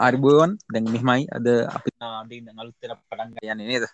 අරිබුවන් 0.00 0.50
දැන් 0.66 0.86
මෙමයි 0.86 1.24
අද 1.30 1.46
අපි 1.68 1.90
ආඩි 2.00 2.36
අලුත්තර 2.52 2.92
පටන්ග 3.00 3.38
යන්න 3.44 3.62
නේද? 3.62 3.84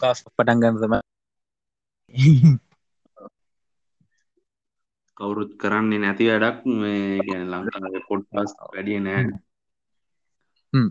කාස් 0.00 0.18
පටන්ගන්න 0.26 0.76
තම 0.76 0.94
කවුරුත් 5.16 5.52
කරන්නේ 5.56 6.02
නැති 6.02 6.28
වැඩක් 6.28 6.58
මේ 6.74 7.22
ගැන 7.22 7.48
ලංකාව 7.48 7.96
පොඩ්පස් 8.08 8.52
වැඩිය 8.68 9.00
නෑ. 9.00 9.24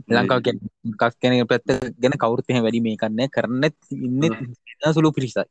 ලංකාව 0.10 0.42
කස් 0.98 1.16
කැන 1.22 1.48
පැත්ත 1.48 1.68
ගැන 1.98 2.16
කවුරුත්හ 2.16 2.52
වැඩි 2.58 2.82
මේ 2.82 3.00
කන්න 3.02 3.30
කරන්න 3.30 3.64
ඉන්න 3.98 4.94
සුළු 4.96 5.12
පිරිසයි. 5.12 5.46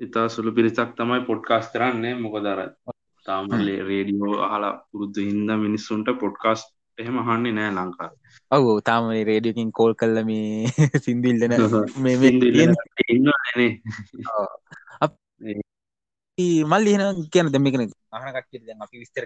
ඉතා 0.00 0.26
සුළු 0.28 0.50
පිරිසක් 0.52 0.90
තමයි 0.96 1.20
පොඩ්කාස් 1.28 1.66
කරන්නේ. 1.72 2.14
මොකදර 2.16 2.58
තාමලේ 3.26 3.78
රේඩියෝ 3.82 4.36
අහලා 4.46 4.72
පුරුද්ධ 4.88 5.20
හින්ද 5.20 5.50
මිනිස්සුන්ට 5.58 6.08
පොඩ්කාස්ට් 6.20 6.68
එහෙම 6.98 7.18
හන්නේ 7.28 7.52
නෑ 7.52 7.72
ලංකා 7.72 8.10
ඔවු 8.50 8.72
තාම 8.82 9.10
රේඩියකින් 9.22 9.70
කෝල් 9.72 9.94
කල්ල 9.94 10.22
මේ 10.24 10.72
සිින්දිල්ලන 11.04 11.56
මල් 16.64 16.82
ලිහන 16.84 17.22
කියන 17.28 17.52
දෙමිකෙන 17.52 17.86
අහන 18.12 18.28
කට්ට 18.34 18.66
දැන් 18.66 18.84
අපි 18.84 18.96
විස්තර 18.98 19.24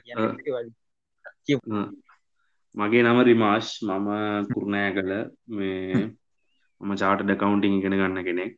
කිය 1.45 1.59
මගේ 2.74 3.02
නම 3.02 3.18
රිමාශ් 3.23 3.73
මම 3.84 4.09
කුරුණෑ 4.48 4.90
කළ 4.92 5.12
මේ 5.51 5.82
මම 6.80 6.92
චාට 6.95 7.23
ඩකවුන්ටිං 7.23 7.76
ඉගෙන 7.76 7.95
ගන්න 7.95 8.24
කෙනෙක්. 8.24 8.54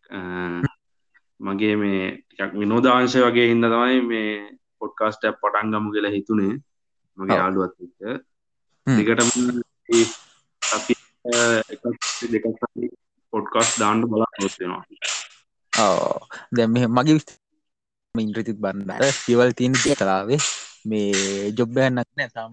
මගේ 1.40 1.74
මේ 1.76 2.00
ටිකක් 2.28 2.52
විනෝදාංශය 2.54 3.20
වගේ 3.22 3.46
හින්ද 3.46 3.66
තමයි 3.66 4.00
මේ 4.02 4.32
පොඩ්කාස්ට 4.80 5.24
පටන් 5.34 5.72
ගමු 5.72 5.94
කියලා 5.94 6.14
හිතුනේ. 6.16 6.54
මගේ 7.18 7.38
යාලුවත් 7.40 7.74
දිගටම 8.86 9.28
අපි 10.62 10.94
දෙක 12.32 12.44
පොඩ්කාස් 13.32 13.70
දාන්න 13.80 14.00
බලා 14.10 14.30
පොත්වෙනවා 14.36 14.84
දැම 16.52 16.78
මගේ 16.96 17.18
ඉන්ද්‍රතිත් 18.14 18.58
බන්නර 18.58 19.02
පිවල් 19.26 19.50
තියන 19.58 19.74
කලාවේ 19.92 20.40
මේ 20.84 21.52
ජොබ්බයන්නක් 21.58 22.08
නෑ 22.16 22.30
සාම 22.34 22.52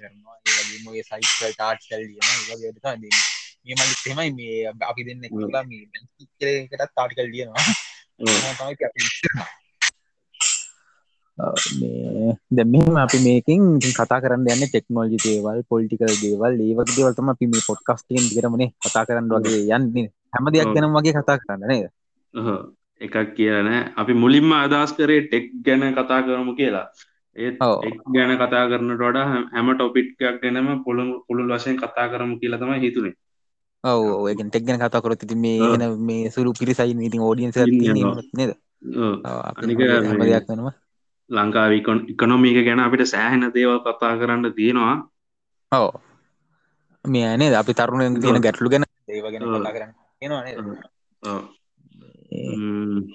කරනවා. 0.00 0.36
ඒගේ 0.46 1.04
සයිල් 1.08 1.52
ටාට් 1.52 1.80
කල් 1.88 2.02
ලියන 2.02 2.24
ඒමලි 3.66 3.94
තෙමයි 4.04 4.30
මේ 4.38 4.56
අපි 4.90 5.02
දෙන්න 5.06 5.24
කලා 5.30 5.64
මේකටත් 5.70 6.92
තාට් 6.96 7.12
කල් 7.16 7.28
ලියනවා 7.32 7.64
දැම 12.50 12.96
අපි 13.04 13.18
මේකින් 13.26 13.62
කතා 13.80 14.20
කරන්න 14.22 14.46
යන්න 14.46 14.66
ටෙක්නෝජි 14.66 15.18
දේවල් 15.24 15.60
පොලිටිකල් 15.68 16.12
දේවල් 16.22 16.58
ඒවගේ 16.58 16.96
දේවල්තම 16.96 17.32
අපි 17.32 17.46
මේ 17.46 17.66
පොඩ්කස්ටෙන් 17.68 18.24
දිරමනේ 18.32 18.70
කතා 18.78 19.04
කරන්න 19.06 19.30
වගේ 19.30 19.62
යන්න. 19.68 20.10
හැම 20.32 20.50
දෙයක් 20.54 20.74
ගැනම් 20.74 20.96
වගේ 20.96 21.14
කතා 21.16 21.38
කරන්න 21.38 21.68
නේද? 21.70 21.88
එකක් 23.00 23.16
කියන 23.36 23.68
අපි 23.96 24.12
මුලින්ම 24.14 24.52
අදස් 24.54 24.92
කරේ 24.98 25.22
ටෙක් 25.24 25.46
ගැන 25.64 25.82
කතා 25.94 26.20
කරමු 26.22 26.52
කියලා. 26.58 26.86
ඒත් 27.36 27.58
ගැන 28.14 28.32
කතා 28.36 28.64
කරනට 28.70 29.00
වඩා 29.00 29.26
හැම 29.54 29.68
ටොපිට්කයක් 29.74 30.36
ගැනම 30.42 30.68
පොළු 30.84 31.04
පුළුල් 31.26 31.52
වශයෙන් 31.52 31.76
කතා 31.78 32.06
කරමු 32.12 32.34
කියලා 32.40 32.60
තමයි 32.62 32.80
හිතුනේ. 32.84 33.14
ඔව 33.84 34.28
ඒගෙන් 34.28 34.50
ටෙක් 34.50 34.64
ගැන 34.66 34.80
කතා 34.80 35.02
කරොත් 35.02 35.24
ති 35.24 35.36
මේ 35.36 35.72
එන 35.74 35.84
මේ 36.00 36.30
සුරු 36.30 36.52
පිරිසයි 36.52 36.92
ඉතින් 37.00 37.22
ෝඩියන්ස 37.22 37.56
නේද? 38.36 38.52
අනික 38.82 39.78
දෙයක් 39.78 40.46
වෙනවා 40.48 40.74
ලංකාව 41.30 41.72
ඉකොනොමික 42.10 42.58
ගැන 42.66 42.80
අපිට 42.80 43.06
සෑහෙන 43.06 43.46
දේවල් 43.54 43.78
කතා 43.80 44.18
කරන්න 44.18 44.52
තියෙනවා. 44.52 44.96
ඔව. 45.72 45.90
මේ 47.04 47.26
අනේ 47.26 47.54
අපි 47.54 47.72
තරුණ 47.74 48.20
තියෙන 48.20 48.42
ගැටලු 48.42 48.68
ගැන 48.68 48.84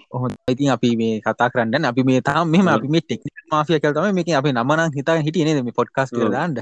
ඔහො 0.09 0.25
ඉතින් 0.51 0.69
අපි 0.71 0.89
මේ 0.95 1.13
කතා 1.21 1.49
කරන්න 1.49 1.85
අපි 1.85 2.01
මේ 2.03 2.21
තාම 2.21 2.49
මෙම 2.49 2.67
අපි 2.67 2.87
මේ 2.87 3.03
ටෙක් 3.03 3.21
මාෆිය 3.51 3.79
කල්තම 3.79 4.11
මේක 4.11 4.29
අපි 4.31 4.49
නමන 4.51 4.81
හිතා 4.97 5.19
හිටිය 5.19 5.45
නේද? 5.45 5.59
මේ 5.63 5.75
පොඩ්කාස් 5.75 6.09
දාන්න 6.31 6.55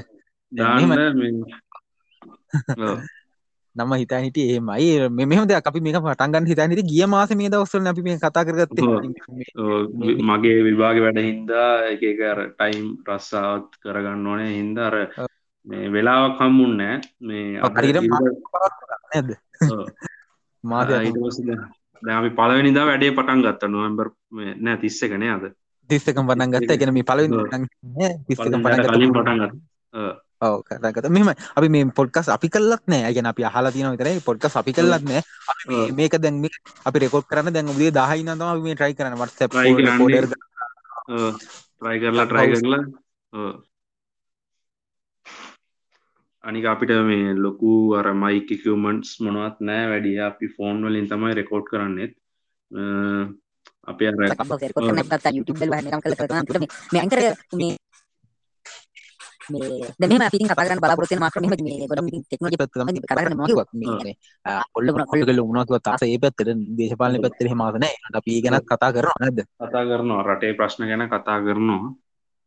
නම 3.76 3.92
හිතා 3.94 4.22
හිට 4.22 4.36
ඒමයි 4.38 5.08
මෙහම 5.10 5.46
දෙයක් 5.50 5.66
අපි 5.66 5.80
මේක 5.80 5.96
පටන්ගන්න 5.98 6.46
හිතා 6.46 6.68
හිට 6.70 6.86
ගිය 6.86 7.06
මාස 7.06 7.30
මේ 7.34 7.48
දවස්සල 7.48 7.86
අපි 7.86 8.02
මේ 8.02 8.16
කතා 8.16 8.44
කරගත්ත. 8.46 8.80
මගේ 10.24 10.62
විභාග 10.62 11.00
වැඩ 11.04 11.18
හින්දා 11.20 11.86
එකකර 11.90 12.38
ටයිම් 12.50 12.96
රස්සාවත් 13.08 13.76
කරගන්න 13.82 14.26
ඕනේ. 14.26 14.52
හින්දාර 14.52 14.94
මේ 15.66 15.90
වෙලාවක් 15.90 16.38
කම්මුන්නෑ 16.38 17.00
මේ 17.20 17.60
නැද 19.10 19.36
මාද 20.64 20.90
අපි 22.12 22.30
පලවෙනිදා 22.32 22.86
වැඩේ 22.86 23.12
පටන් 23.12 23.42
ගත්ත. 23.44 23.62
නොවම්බර් 23.68 24.10
නෑ 24.60 24.76
තිස්සකනේ 24.78 25.30
අද. 25.30 25.52
තිස්සකම් 25.90 26.26
පටන් 26.30 26.50
ගත්ත. 26.54 26.78
ගැන 26.78 26.94
මේ 26.94 27.04
පලවෙනි 27.04 27.36
පටන් 27.42 27.66
ගත් 29.42 29.52
ඔව 30.46 30.56
කතාගත 30.68 31.06
මෙම 31.16 31.28
අපි 31.58 31.68
මේ 31.74 31.84
පොඩ්කස් 31.98 32.28
අපි 32.36 32.48
කල්ලක් 32.54 32.82
නෑ. 32.92 33.12
ගැන 33.16 33.28
අපි 33.32 33.42
හලා 33.54 33.72
තින 33.74 33.90
විතරයි. 33.94 34.20
පොඩ්කස් 34.28 34.54
අපි 34.60 34.72
කල්ලක් 34.78 35.04
නෑ. 35.10 35.22
මේක 35.98 36.14
දැන් 36.24 36.36
අපි 36.88 36.98
රෙකෝඩ් 37.04 37.26
කරන්න 37.30 37.54
දැන් 37.56 37.72
උදේ 37.74 37.92
දහයි 37.98 38.20
නතම 38.24 38.64
මේ 38.64 38.76
ට්‍රයි 38.78 38.94
කරන 38.98 39.14
වට 39.20 39.40
ට්‍රයි 39.50 39.72
කරලා 42.02 42.26
ට්‍රයි 42.26 42.48
කරලා. 42.62 42.82
අනික 46.44 46.64
අපිට 46.72 46.92
මේ 47.10 47.28
ලොකු 47.44 47.72
අර 47.98 48.06
මයික 48.22 48.48
කිවමන්ස් 48.62 49.08
මොනවත් 49.24 49.56
නෑ. 49.68 49.84
වැඩිය 49.92 50.18
අපි 50.30 50.46
ෆෝන් 50.56 50.76
වලින් 50.86 51.06
තමයි 51.12 51.32
රෙකෝඩ් 51.40 51.66
කරන්නෙත් 51.70 52.12
අප 53.90 53.98
මෙම 59.50 60.22
පින් 60.30 60.48
කතාගන්න 60.48 60.80
බලාපොරත්ත 60.80 61.16
මාක්‍ර 61.16 61.40
මෙම 61.42 61.52
මේ 61.58 61.86
ගොඩ 61.86 62.08
ටෙක්නෝජි 62.24 62.56
පැත්ත 62.56 62.72
තමයි 62.72 63.00
කතාගන්න 63.02 63.36
මොකක් 63.36 63.70
මේ 63.74 64.14
කොල්ල 64.74 64.88
කොල්ලගල 65.04 65.40
උනක්ව 65.42 65.76
තාස 65.80 66.02
ඒ 66.04 66.18
පැත්තට 66.18 66.48
දේශපාලන 66.74 67.20
පැත්තර 67.20 67.48
හමාසන 67.48 67.84
අපි 68.14 68.40
ගැන 68.44 68.56
කතා 68.62 68.90
කරන 68.92 69.20
නැද? 69.20 69.38
කතා 69.60 69.84
කරනවා. 69.84 70.22
රටේ 70.24 70.54
ප්‍රශ්න 70.54 70.82
ගැන 70.84 71.06
කතා 71.06 71.38
කරනවා. 71.40 71.92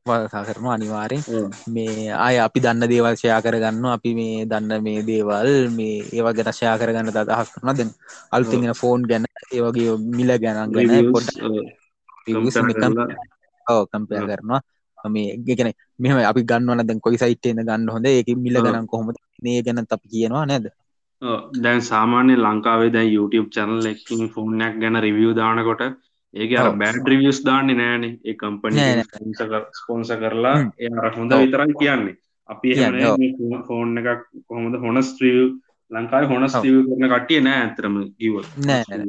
කතා 0.06 0.44
කරනවා 0.44 0.76
අනිවාරෙන් 0.76 1.22
මේ 1.68 2.12
අය 2.18 2.36
අපි 2.40 2.60
දන්න 2.60 2.84
දේවල් 2.86 3.16
ෂයා 3.16 3.42
කරගන්න 3.42 3.86
අපි 3.88 4.12
මේ 4.14 4.46
දන්න 4.46 4.84
මේ 4.84 5.00
දේවල් 5.04 5.52
මේ 5.70 5.98
ඒවා 6.08 6.34
ගැන 6.34 6.52
ෂයා 6.52 6.78
කරගන්න 6.78 7.12
අදහස් 7.14 7.50
කරන 7.54 7.70
දැන් 7.74 7.92
අල්තිගෙන 8.32 8.74
ෆෝන් 8.74 9.02
ගැන 9.04 9.26
ඒවගේ 9.52 9.98
මිල 10.10 10.32
ගැන 10.38 10.72
ගැන 10.72 11.12
පොඩ 11.12 11.28
කම්පය 13.92 14.16
කරනවා 14.24 14.62
මේ 15.06 15.38
ගෙන 15.50 15.72
මෙම 16.00 16.18
අපි 16.32 16.42
ගන්නවන 16.44 16.88
දැන් 16.90 17.00
කොයි 17.00 17.18
සයිට්ේන 17.18 17.62
ගන්න 17.62 17.90
හොඳ? 17.90 18.08
එක 18.12 18.30
මිල 18.38 18.60
ගනන් 18.66 18.88
කොහොම 18.88 19.14
මේ 19.44 19.62
ගැන 19.62 19.86
අපි 19.90 20.08
කියනවා 20.14 20.46
නැද? 20.46 20.68
දැන් 21.64 21.82
සාමාන්‍ය 21.82 22.36
ලංකාවේ 22.38 22.92
දැන් 22.92 23.10
YouTube 23.14 23.50
චැනල් 23.50 23.86
එකින් 23.86 24.30
ෆෝනයක් 24.30 24.76
ගැන 24.82 25.02
රිවිය් 25.06 25.34
දානකොට 25.36 25.84
ඒක 26.34 26.52
අර 26.60 26.72
බෑඩ් 26.82 27.08
රිවියස් 27.14 27.40
දාන්නේ 27.46 27.78
නෑනේ 27.82 28.14
ඒ 28.24 28.36
කම්පනි 28.36 28.80
ස්පොන්ස 29.80 30.10
කරලා 30.24 30.56
ඒ 30.80 30.90
හොඳ 31.18 31.32
විතරයි 31.34 31.78
කියන්නේ. 31.82 32.18
අපි 32.50 32.70
ෆෝන් 33.68 33.98
එකක් 34.02 34.22
කොහොමද 34.48 34.76
හොනස් 34.84 35.10
ත්‍රිය 35.18 35.40
ලංකායි 35.92 36.28
හොනස් 36.28 36.54
ත්‍රිය 36.54 36.84
කරන 36.90 37.08
කටිය 37.14 37.42
නෑ 37.42 37.62
ඇතරම 37.62 37.96
කිව 38.20 38.36
නෑ 38.68 39.02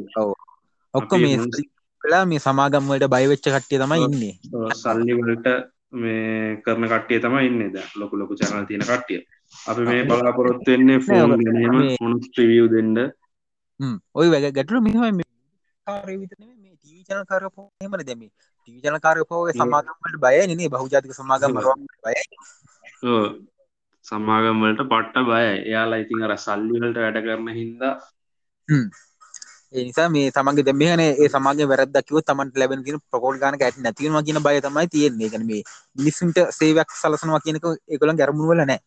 ඔක්කො 0.95 1.19
මේ 1.19 1.37
කලා 2.03 2.25
මේ 2.31 2.39
සමාගම්වලට 2.39 3.11
බයිවෙච්ච 3.15 3.47
කට්ටිය 3.47 3.81
තමයි 3.83 4.05
ඉන්නේ. 4.07 4.35
සල්ලිවලට 4.83 5.47
මේ 5.93 6.61
කරන 6.65 6.85
කට්ටිය 6.87 7.21
තමයි 7.21 7.47
ඉන්න 7.47 7.73
ද 7.73 7.77
ලොකු 7.97 8.17
ලොකු 8.17 8.35
චැනල් 8.37 8.67
තියෙන 8.67 8.83
කට්ටිය. 8.83 9.21
අපි 9.55 9.83
මේ 9.83 10.05
බලාපොරොත් 10.05 10.67
වෙන්නේ 10.67 11.01
ෆෝන් 11.01 11.31
ගැනීම 11.39 11.77
හොනස් 12.01 12.29
්‍රිවිය් 12.35 12.69
දෙන්න. 12.71 12.97
ඔය 14.15 14.29
වැග 14.29 14.47
ගැටලු 14.51 14.81
මෙහම 14.81 15.21
කාරය 15.87 16.15
විතන 16.19 16.45
මේ 16.57 16.77
ටීචන 16.77 17.25
කරපෝ 17.25 17.67
හෙමන 17.81 18.05
දෙම 18.05 18.23
ටීචන 18.69 18.99
කාරපෝගේ 19.01 19.55
සමාගමට 19.55 20.17
බය 20.19 20.37
නේ 20.51 20.69
බහුජාතික 20.69 21.15
සමාගම 21.15 21.59
බය 22.05 22.17
සමාගම්වලට 24.05 24.83
පට්ට 24.85 25.27
බය 25.27 25.43
එයාලා 25.45 26.03
ඉතින් 26.05 26.25
අර 26.25 26.35
සල්ලිවලට 26.39 26.99
වැඩ 26.99 27.21
කරන 27.25 27.49
හින්දා 27.55 27.95
නිසා 29.73 30.09
මේ 30.09 30.31
සමගේ 30.31 30.65
දෙමන 30.65 31.01
ඒ 31.01 31.29
සමගේ 31.29 31.67
වැරදකිව 31.67 32.17
තමන්ට 32.23 32.57
ලැබෙන 32.57 32.85
කියෙන 32.85 33.01
ප්‍රකෝඩ් 33.11 33.41
ගන 33.41 33.57
ඇත් 33.59 33.77
නැතිවීම 33.79 34.17
කියන 34.25 34.41
බය 34.43 34.61
තමයි 34.61 34.87
තියෙන්නේ. 34.89 35.29
ගැන 35.29 35.45
මේ 35.47 35.63
මිනිස්සුන්ට 35.97 36.39
සේවයක් 36.51 36.89
සලසනවා 36.93 37.41
කියනක 37.41 37.65
එකකොළන් 37.87 38.17
ගැරමුණුවල 38.17 38.63
නෑ. 38.63 38.81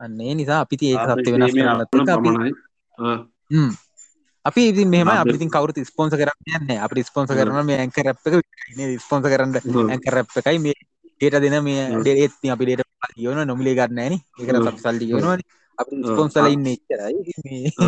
අන්නේ 0.00 0.34
නිසා 0.34 0.60
අපිති 0.60 0.86
ඒ 0.92 0.98
සත්‍ය 1.14 1.30
වෙනස් 1.34 1.54
අපි 4.44 4.62
ඉති 4.70 4.82
මෙම 4.86 5.08
අපිති 5.14 5.46
කවරු 5.48 5.72
ස්පොන්ස 5.84 6.12
කරන්න 6.14 6.70
යන්න 6.70 6.78
අපි 6.78 7.02
ස්පොන්ස 7.04 7.30
කරන 7.30 7.58
මේ 7.66 7.78
ඇංක 7.78 7.96
රැප් 8.00 8.18
එක 8.26 8.34
ස්පොන්ස 9.02 9.24
කරන්න 9.26 9.52
ඇංක 9.92 10.06
රැප් 10.08 10.28
එකයි 10.40 10.58
මේ 10.58 10.76
ඒට 11.20 11.36
දෙන 11.44 11.56
මේ. 11.64 11.82
ඩේත් 12.00 12.32
අපි 12.54 12.64
ඩේට 12.64 12.86
යන 13.18 13.40
නොමිලේ 13.46 13.74
ගන්න 13.74 14.00
න 14.08 14.14
එකට 14.14 14.54
හ්ම්. 14.54 14.68
අපි 14.68 14.80
සල්ලි 14.80 15.06
යනවන 15.12 15.40
අප. 15.78 15.88
ස්පොන්සල. 16.04 16.46
ඉන්න 16.48 16.66
අ, 17.78 17.86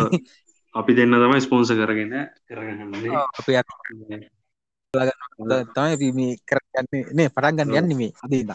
අපි 0.73 0.91
දෙන්න 0.93 1.13
තමයි 1.13 1.41
ස්පොන්ස 1.41 1.69
කරගෙන 1.71 2.11
කරගන්නේ. 2.47 3.11
අපේ 3.39 3.61
තමයි 5.67 5.91
අපි 5.95 6.07
මේ 6.11 6.33
කරගන්න. 6.49 6.87
නේ 7.11 7.29
පටන් 7.29 7.57
ගන්න 7.59 7.77
යන්න 7.81 7.97
මේ 7.97 8.11
අදන්න 8.23 8.49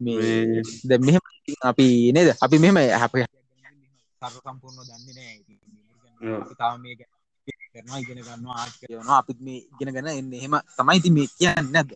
මේ 0.00 0.16
මේ 0.20 0.62
ද 0.82 0.90
මෙහෙම 0.98 1.24
අපි 1.62 1.86
නේද? 2.14 2.28
අපි 2.38 2.56
මෙහෙම 2.58 2.76
අප 2.96 3.14
සර්ව 4.22 4.36
සම්පූර්ණ 4.44 4.86
දන්නේ 4.88 5.14
නෑ. 5.16 5.34
ඉතින් 5.42 5.58
මේ 6.20 6.34
ඔව්. 6.34 6.42
අපි 6.42 6.54
තාම 6.54 6.76
මේ 6.82 6.94
ගැන 6.98 7.10
කරනවා 7.72 8.00
ඉගෙන 8.02 8.18
ගන්නවා 8.18 8.56
ආර්ට් 8.56 8.76
කරනවා 8.80 9.18
අපිත් 9.20 9.38
මේ 9.40 9.60
ඉගෙන 9.72 9.94
ගන්න 9.94 10.10
එන්න 10.12 10.32
එහෙම 10.32 10.54
තමයි 10.76 10.96
ඉතින් 10.98 11.14
මේ 11.16 11.28
කියන්නේ 11.32 11.72
නැද්ද 11.74 11.90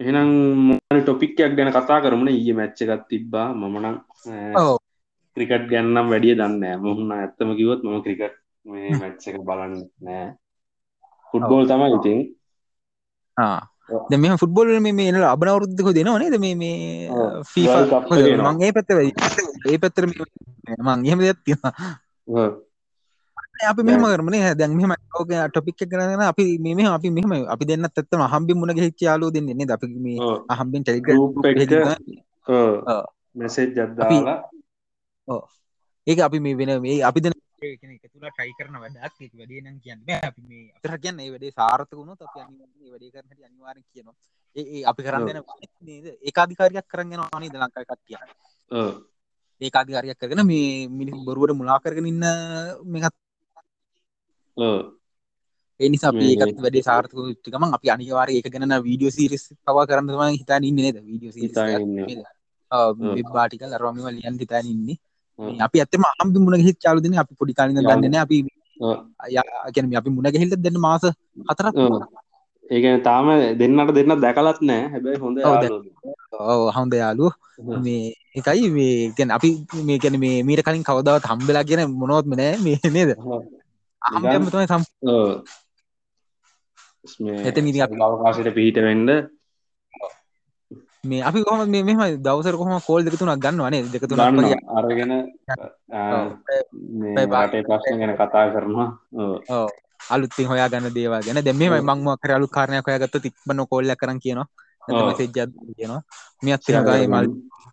එහෙනම් 0.00 0.28
මොන 0.68 1.00
ටොපික්යක් 1.02 1.56
ගැන 1.56 1.72
කතා 1.72 2.02
කරමුණ 2.02 2.32
ඊය 2.32 2.52
මැච්ච 2.58 2.78
එකත් 2.84 3.08
තිබ්බා. 3.10 3.48
මමනම් 3.54 3.96
ක්‍රිකට් 5.36 5.66
ගැන්නම් 5.72 6.10
වැඩිය 6.12 6.36
දන්න 6.38 6.80
මොහුන්න 6.84 7.12
ඇත්තම 7.16 7.50
කිවොත් 7.58 7.80
මම 7.84 7.98
ක්‍රිකට් 8.06 8.36
මේ 8.66 8.96
මැච්ච 9.00 9.28
එක 9.28 9.36
බලන්න 9.48 9.74
නෑ 10.06 10.28
ෆුට්බෝල් 11.32 11.68
තමයි 11.70 11.90
ඉතින්. 11.98 12.20
මෙම 14.22 14.38
ෆුටබොල් 14.42 14.72
මේ 14.80 14.92
මේ 14.92 15.10
එනල 15.12 15.26
අබනවරුද්ධක 15.26 15.92
දෙනවා 15.98 16.18
නේද? 16.22 16.36
මේ 16.38 16.54
මේ 16.54 17.10
ඔව්. 17.10 17.44
ෆීෆා 17.52 17.76
World 17.76 17.92
Cup 17.92 18.04
එක 18.16 18.32
එනවා. 18.32 18.52
මං 18.52 18.64
ඒ 18.66 18.72
පැත්ත 18.76 18.90
ඒ 19.70 19.78
පැත්තර 19.82 20.04
මං 20.08 21.06
එහෙම 21.06 21.20
දෙයක් 21.24 21.40
තියෙනවා. 21.44 21.72
අපි 23.70 23.82
මෙහම 23.82 24.04
කරමනේ 24.04 24.54
දැන් 24.54 24.72
මෙහම 24.76 24.92
ඕක 25.14 25.30
ටොපික් 25.50 25.82
එක 25.82 25.90
කරගෙන 25.90 26.22
අපි 26.22 26.44
මෙම 26.58 26.80
අපි 26.88 27.08
මෙහම. 27.10 27.32
අපි 27.54 27.64
දෙන්න 27.68 27.84
ඇත්තම 27.84 28.22
හම්බි 28.32 28.52
මුණ 28.54 28.74
ගෙච්ච 28.76 29.02
යාලු 29.02 29.30
දෙන්නේ 29.30 29.68
අපි 29.68 29.86
මේ. 30.06 30.18
අහම්බෙන් 30.48 30.82
ටෙලිග. 30.84 31.08
මෙසේජ් 33.34 33.68
ජද්දාලා 33.76 34.38
ඒක 36.06 36.18
අපි 36.20 36.38
මේ 36.40 36.56
වෙන 36.56 36.72
මේ 36.82 37.02
අපි 37.02 37.20
දෙන 37.20 37.34
තුළ 38.12 38.26
ටයි 38.26 38.52
කරන 38.58 38.74
වැඩක්. 38.82 39.16
ඒක 39.20 39.32
වැඩේ 39.36 39.60
නම් 39.60 39.76
කියන්න 39.84 40.00
බෑ. 40.06 40.20
අපි 40.30 40.40
මේ 40.48 40.64
අපිට 40.76 41.02
කියන්න 41.02 41.20
ඒ 41.20 41.30
වැඩේ 41.30 41.52
සාර්ථක 41.52 41.92
වුණොත් 41.92 42.20
අපි 42.26 42.38
අනිවාර්යෙන් 42.40 42.82
ඒ 42.82 42.90
වැඩේ 42.92 43.12
කරන 43.14 43.28
හැටි 43.30 43.44
අනිවාර්යෙන් 43.44 43.86
කියනවා. 43.92 44.16
ඒ 44.56 44.64
ඒ 44.74 44.82
අපි 44.90 45.00
කරන්. 45.02 45.26
දෙන 45.28 45.38
නේද? 45.86 46.06
ඒකාධිකාරියක් 46.28 46.86
කරන් 46.88 47.14
යනවා 47.14 47.40
නේද? 47.40 47.54
ලංකාවේ 47.54 47.88
කට්ටිය 47.90 48.16
ඔව්. 48.70 48.92
ඒකාධිකාරියක් 49.60 50.18
කරගෙන 50.18 50.42
මේ 50.46 50.88
මිනිස් 50.90 51.16
බොරුවට 51.26 51.58
මුලා 51.60 51.80
කරගෙන 51.84 52.06
ඉන්න 52.06 52.24
මේකත් 52.86 53.16
ඔව්. 54.60 54.78
ඒ 55.80 55.88
නිසා 55.88 56.10
අපි 56.12 56.18
මේ- 56.20 56.38
ඒකත් 56.40 56.60
වැඩේ 56.64 56.84
සාර්ථක 56.88 57.14
ගමන් 57.52 57.74
අපි 57.76 57.86
අනිවාර්යයෙන් 57.94 58.38
ඒක 58.40 58.48
ගැන 58.54 58.74
වීඩියෝ 58.86 59.14
සීරීස් 59.16 59.44
පවා 59.66 59.86
කරන්න 59.88 60.08
තමයි 60.08 60.38
හිතාගෙන 60.40 60.68
ඉන්නේ 60.70 60.84
නේද? 60.86 60.96
වීඩියෝ 61.06 61.32
අරවා 63.76 63.92
මේවා 63.94 64.12
ලියන්න 64.16 64.38
හිතාගෙන 64.44 64.70
ඉන්නේ. 64.74 64.96
අපි 65.66 65.76
ඇත්තම 65.82 66.04
අහම්බි 66.10 66.38
මුණ 66.38 66.58
ගිහිත් 66.60 66.78
යාළු 66.84 67.00
දෙන්නේ 67.04 67.20
අපි 67.24 67.34
පොඩි 67.40 67.52
කාලේ 67.56 67.72
ඉඳන් 67.74 67.84
යාළු. 67.84 68.00
දන්නේ 68.00 68.12
නැහැ 68.14 68.26
අපි 68.28 68.36
කියන්නේ 69.74 69.98
අපි 70.00 70.10
මුණ 70.10 70.28
ගැහිල්ල 70.34 70.56
දෙන්න 70.66 70.78
මාස 70.86 71.02
හතරක් 71.50 71.74
ඔව්. 71.76 72.02
ඒ 72.70 72.78
කියන්නේ 72.82 73.04
තාම 73.08 73.26
දෙන්නට 73.60 73.90
දෙන්න 73.96 74.12
දැකලත් 74.24 74.60
නෑ. 74.62 74.82
හැබැයි 74.92 75.18
හොඳ 75.24 75.38
හොඳ 76.76 76.92
යාළුවෝ. 76.94 77.32
ඔව්. 77.58 77.82
මේ 77.84 78.12
එකයි 78.38 78.68
මේ 78.76 78.92
කියන්නේ 79.16 79.36
අපි 79.38 79.50
මේ 79.86 79.98
කියන්නේ 80.02 80.20
මේ 80.24 80.36
මීට 80.42 80.62
කලින් 80.66 80.84
කවදාවත් 80.84 81.24
හම්බෙලා 81.30 81.64
කියන 81.64 81.82
මොනවත්ම 82.00 82.32
නෑ 82.40 82.54
මේ 82.64 82.76
නේද 82.96 83.10
හම්බෙන්න 84.02 84.50
තමයි 84.52 84.66
සම්. 84.68 84.82
මේ 87.24 87.44
එතන 87.48 87.68
සල්ල 87.72 88.06
අවකාශයට 88.06 88.54
පිහිට 88.56 88.80
වෙන්න 88.86 89.08
මේ 91.04 91.22
අපි 91.24 91.42
කොහොම 91.44 91.68
මේ 91.68 91.82
මෙහෙම 91.82 92.20
දවසර 92.22 92.56
කොහොම 92.60 92.80
කෝල් 92.84 93.04
දෙක 93.04 93.16
තුනක් 93.16 93.40
ගන්නවා 93.44 93.70
නේද? 93.72 93.88
දෙක 93.92 94.04
ගන්න 94.04 94.44
අරගෙන. 94.78 95.12
මේ 97.12 97.26
රටේ 97.26 97.64
ප්‍රශ්න 97.68 98.00
ගැන 98.00 98.16
කතා 98.20 98.52
කරනවා. 98.52 98.88
අලුත්ෙන් 100.10 100.50
හොයා 100.52 100.68
ගන්න 100.68 100.94
දේවල් 100.96 101.24
ගැන. 101.24 101.40
දැන් 101.44 101.56
මෙහෙමයි 101.56 101.80
මම 101.80 102.04
මොකක් 102.04 102.24
හරි 102.24 102.36
අලුත් 102.36 102.52
කාරණයක් 102.52 102.86
හොයාගත්තොත් 102.86 103.28
ඉක්මන 103.30 103.64
කෝල් 103.70 103.88
එකක් 103.88 104.00
කරන් 104.00 104.20
කියනවා. 104.20 104.48
එකක් 104.88 105.32
කියනවා. 105.78 106.02
මියත් 106.42 106.60
තිරගායි 106.66 107.08
මල් 107.08 107.26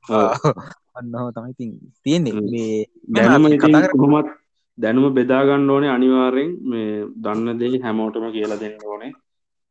ඔව්. 0.10 0.32
අන්න 0.98 1.16
ඔහොම 1.16 1.32
තමයි 1.36 1.52
ඉතින් 1.54 1.70
තියෙන්නේ. 2.04 2.34
මේ 2.54 2.88
ඉතින් 3.12 3.60
කතා 3.60 3.82
කර- 3.84 3.94
කොහොමත් 3.94 4.28
දැනුම 4.78 5.14
බෙදාගන්න 5.14 5.70
ඕනේ 5.70 5.90
අනිවාර්යෙන් 5.90 6.52
මේ 6.64 7.06
දන්න 7.24 7.60
දේ 7.60 7.80
හැමෝටම 7.84 8.26
කියලා 8.32 8.60
දෙන්න 8.60 8.78
ඕනේ 8.86 9.12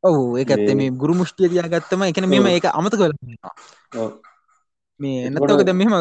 ඔව් 0.04 0.38
ඒක 0.38 0.50
ඇත්තේ 0.50 0.74
මේ- 0.74 0.96
ගුරු 0.96 1.14
මුෂ්ටිය 1.14 1.48
තියාගත්තම 1.48 2.02
ඒ 2.02 2.12
කියන්නේ 2.12 2.32
මෙහෙම 2.32 2.46
ඔව්. 2.46 2.52
ඒක 2.52 2.66
යනවා. 3.22 3.54
ඔව්. 3.96 4.10
මේ 5.00 5.30
ඔක 5.40 5.64
දැන් 5.64 5.76
මෙහෙම 5.76 5.94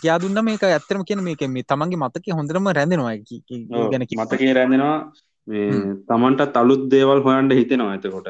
කියා 0.00 0.18
දුන්නා 0.20 0.42
මේක 0.42 0.62
ඇත්තටම 0.64 1.02
කියන 1.04 1.22
මේක 1.22 1.40
මේ 1.48 1.62
තමන්ගේ 1.62 1.98
මතකේ 1.98 2.34
හොඳටම 2.34 2.66
රැඳෙනවා 2.70 3.14
ඒ. 3.14 3.90
ගැන. 3.90 4.06
මතකේ 4.20 4.52
රැඳෙනවා 4.52 5.12
මේ 5.48 5.68
තමන්ටත් 6.08 6.56
අලුත් 6.56 6.82
දේවල් 6.90 7.22
හොයන්ට 7.22 7.52
හිතෙනවා 7.52 7.94
එතකොට 7.94 8.26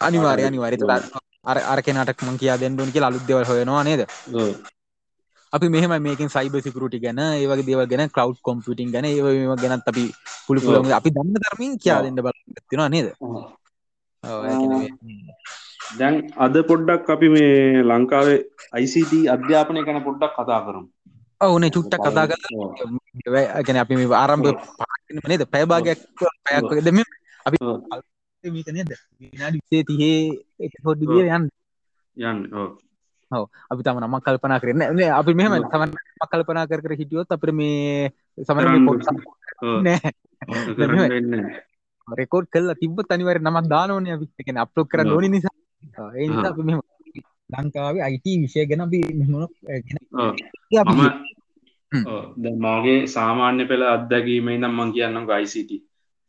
අනිවාර්ය 0.00 0.42
ඒතකොට 0.72 1.24
අර 1.44 1.58
අර 1.72 1.80
කෙනාට 1.82 2.22
මං 2.22 2.38
කියා 2.38 2.58
දෙන්න 2.58 2.80
ඕන 2.80 2.92
කියලා 2.92 3.10
අලුත් 3.12 3.26
දේවල් 3.28 3.44
හොයනවා 3.44 3.84
නේද. 3.84 4.02
අපි 5.56 5.68
මෙහෙම 5.68 5.92
මේකෙන් 6.02 6.28
සයිබර් 6.28 6.60
සිකියුරිටි 6.62 6.98
ගැන 7.00 7.20
ඒ 7.24 7.46
වගේ 7.50 7.66
දේවල් 7.68 7.86
ගැන 7.92 8.10
ක්ලවුඩ් 8.10 8.40
කම්පියුටින් 8.46 8.90
ගැන 8.94 9.06
ඒ 9.06 9.20
වගේ 9.20 9.56
ගැනත් 9.62 9.88
අපි 9.92 10.04
පුළු 10.46 10.60
පුළුවන් 10.60 10.92
අපි 10.92 11.10
දන්න 11.10 11.38
තරමින් 11.44 11.78
කියා 11.78 11.98
ඔව්. 12.00 12.04
දෙන්න 12.06 12.18
බලන්න 12.18 12.58
තියෙනවා 12.60 12.88
නේද? 12.88 13.08
ඔව්. 13.20 13.36
ඔව් 14.22 14.40
ඒ 14.44 14.54
කියන්නේ 14.54 14.80
මේ- 15.02 15.34
දැන් 15.98 16.14
අද 16.38 16.54
පොඩ්ඩක් 16.70 17.10
අපි 17.10 17.28
මේ 17.28 17.82
ලංකාවේ 17.90 18.38
ICT 18.82 19.12
අධ්‍යාපනය 19.34 19.84
ගැන 19.86 20.00
පොඩ්ඩක් 20.04 20.32
කතා 20.36 20.60
කරමු. 20.66 20.86
ඔව් 21.40 21.54
නේ 21.60 21.70
චුට්ටක් 21.70 22.02
කතා. 22.04 22.24
ඒ 22.26 23.62
කියන්නේ 23.62 23.84
අපි 23.84 23.94
මේ 23.96 24.08
ආරම්භ 24.14 24.50
පාඩම් 24.80 25.28
නේද? 25.28 25.42
පැය 25.52 25.64
භාගයක් 25.66 26.00
පැයක් 26.44 26.64
වගේ. 26.64 26.84
දැන් 26.86 26.96
මේ 26.98 27.06
අපි 27.46 27.56
නේද 28.72 28.90
විනාඩි 29.20 29.58
20 29.70 29.84
30 29.90 30.10
එපිසෝඩ් 30.60 31.00
විදියට 31.02 31.32
යන්න. 31.36 31.46
යන්න 32.16 32.40
ඔව්. 33.30 33.44
අපි 33.70 33.80
තම 33.82 33.98
නමක් 34.02 34.22
කල්පනා 34.26 34.60
කරන්න 34.62 34.82
නේ 34.96 35.10
අපි 35.20 35.32
මෙහම. 35.34 35.52
තමන් 35.72 35.90
කල්පනා 36.32 36.66
කර 36.70 36.80
කර 36.84 36.92
හිටියොත් 37.00 37.32
අපිට 37.32 37.54
මේ 37.54 38.10
නැහැ. 39.86 40.10
රෙකෝඩ් 42.08 42.46
කල්ලා 42.54 42.80
තිබ්බත් 42.82 43.10
අනිවාර්ය 43.14 43.40
නමක් 43.42 43.66
දානෝනේ 43.74 44.14
අපි 44.16 44.26
ඒ 44.28 44.44
කියන්නේ 44.46 44.64
අප්ලෝඩ් 44.66 44.88
කරන්න 44.90 45.10
ඔව්. 45.10 45.16
ඕනේ 45.16 45.32
නිසා 45.34 45.54
ඒ 46.14 46.26
නිසා. 46.28 46.50
අපි 46.52 46.62
මෙහෙම 46.68 46.82
ලංකාවේ 47.54 48.06
IT 48.14 48.26
විෂය 48.42 48.66
ගැන 48.70 48.82
අපි 48.86 48.98
මම. 49.14 49.34
ඔව්. 52.06 52.22
දැන් 52.42 52.56
මාගේ 52.66 52.98
සාමාන්‍ය 53.16 53.64
පෙළ 53.70 53.84
අත්දැකීම 53.94 54.48
ඉඳන් 54.54 54.70
මම 54.70 54.92
කියන්නම් 54.94 55.26
ICT 55.42 55.70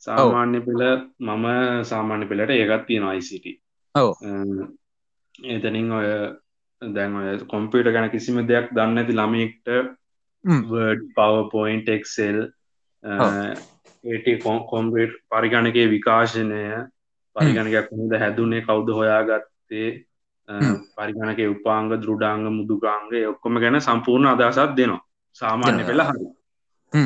සාමාන්‍ය 0.07 0.59
පෙළ 0.67 0.83
මම 1.27 1.45
සාමාන්‍ය 1.91 2.25
පෙළට 2.29 2.51
ඒකත් 2.57 2.83
තියෙනවා 2.89 3.15
ICT 3.21 3.45
ඔව්. 3.95 4.11
එතනින් 5.55 5.87
ඔය 5.99 6.07
දැන් 6.81 7.15
ඔය 7.15 7.37
කොම්පියුටර් 7.47 7.91
ගැන 7.91 8.09
කිසිම 8.09 8.41
දෙයක් 8.47 8.69
දන්නේ 8.71 9.07
හ්ම්. 10.45 10.61
Word 10.69 11.01
PowerPoint 11.15 11.89
Excel 11.89 12.39
ඒට 13.03 14.43
කොම්පියුටර් 14.43 15.17
පරිගණකයේ 15.29 15.89
විකාශනය 15.89 16.61
පරිගණකයක් 17.35 17.89
කොහොමද 17.89 18.13
හැදුනේ 18.15 18.61
කවුද 18.61 18.89
හොයාගත්තේ. 18.91 20.05
පරිගණකයේ 20.95 21.49
උපාංග 21.49 21.89
දෘඩාංග 21.95 22.47
මුදුකාංග 22.51 23.11
ඔක්කොම 23.27 23.59
ගැන 23.59 23.81
සම්පූර්ණ 23.81 24.27
අදහසක් 24.27 24.75
දෙනවා 24.77 25.01
සාමාන්‍ය. 25.35 25.83
පෙළ 25.83 26.01
හරි. 26.01 26.27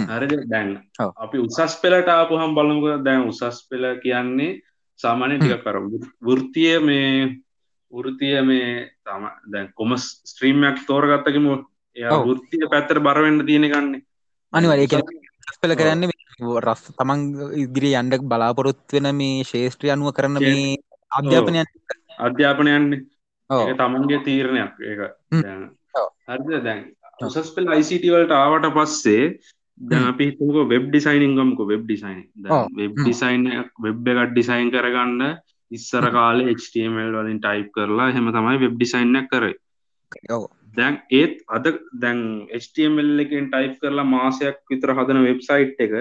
හරිද 0.10 0.34
දැන්. 0.50 0.70
අපි 1.18 1.38
උසස් 1.40 1.80
පෙළට 1.82 2.10
ආපුහම් 2.10 2.56
බලමුක 2.56 3.04
දැන් 3.04 3.28
උසස් 3.28 3.64
පෙළ 3.70 3.88
කියන්නේ 4.04 4.60
සාමාන්‍ය 5.00 5.40
ටිකක් 5.40 5.64
කර 5.64 5.78
වෘතිය 6.22 6.76
මේ 6.80 7.42
වෘතිය 7.92 8.38
මේ 8.44 8.70
තම 9.04 9.24
දැන් 9.48 9.68
කොමස් 9.74 10.06
ස්ත්‍රීමයක් 10.26 10.86
තෝරගත්තකම 10.88 11.46
එයා. 11.96 12.24
වෘතිය 12.24 12.72
පැත්තර 12.72 13.00
බරවෙන්න 13.00 13.46
තියෙන 13.46 13.68
ගන්න 13.68 13.92
කියන්නේ 14.88 15.32
පෙළ 15.62 15.76
කරන්නේ 15.76 16.10
රස් 16.60 16.84
තමන් 16.94 17.22
ඉදිරියේ 17.58 18.02
යන්න 18.02 18.28
බලාපොරොත්තු 18.28 18.98
වෙන 18.98 19.10
මේ 19.16 19.44
ශේෂ්ත්‍රය 19.44 19.92
අනුව 19.94 20.16
කරන 20.18 20.40
මේ 20.40 20.78
අධ්‍යාපනය 21.12 21.64
අධ්‍යාපනයන්නේ 22.20 23.02
තමන්ගේ 23.76 24.24
තීරණයක් 24.26 24.74
ඒක. 24.82 25.02
හරිද 26.28 26.64
දැන්. 26.64 26.82
උසස් 27.22 27.52
පෙළ 27.56 27.74
ICT 27.74 28.06
වලට 28.14 28.38
ආවට 28.38 28.70
පස්සේ 28.78 29.24
දැන්. 29.78 30.08
අපි 30.12 30.30
හිතමුකෝ 30.32 30.66
web 30.66 30.90
designing 30.90 31.38
ගමුකෝ 31.38 31.68
web 31.68 31.84
design 31.86 32.20
web. 32.78 32.94
Design 32.98 33.48
web 33.80 34.12
එකක් 34.14 34.34
ඩිසයින් 34.34 34.74
කරගන්න 34.74 35.22
ඉස්සර 35.72 36.04
හ්ම්. 36.04 36.12
කාලේ 36.12 36.54
HTML 36.54 37.12
වලින් 37.16 37.40
ටයිප් 37.40 37.70
කරලා 37.72 38.10
එහෙම 38.10 38.32
තමයි 38.32 38.58
වෙබ් 38.60 38.74
ඩිසයින් 38.76 39.16
එකක් 39.16 39.30
කරේ 39.30 39.56
දැන් 40.78 40.98
ඒත් 41.12 41.38
අද 41.48 41.66
දැන් 42.00 42.48
HTML 42.60 43.20
එකෙන් 43.20 43.48
ටයිප් 43.52 43.78
කරලා 43.82 44.04
මාසයක් 44.06 44.58
විතර 44.70 44.94
හදන 44.94 45.24
වෙබ්සයිට් 45.24 45.80
එක. 45.80 45.94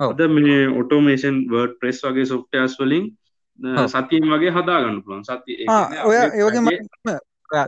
අද 0.00 0.20
මේ 0.30 0.66
ඔටෝමේෂන් 0.80 1.38
වර්ඩ් 1.50 1.78
ප්‍රෙස් 1.80 2.02
වගේ 2.04 2.26
සොෆ්ටයස් 2.26 2.76
වලින්. 2.80 3.06
සතියෙන් 3.88 4.28
වගේ 4.28 4.50
හදාගන්න 4.50 5.02
පුළුවන් 5.02 5.24
සති 5.24 5.52
ඔය 6.04 6.16
රටේ- 6.50 7.20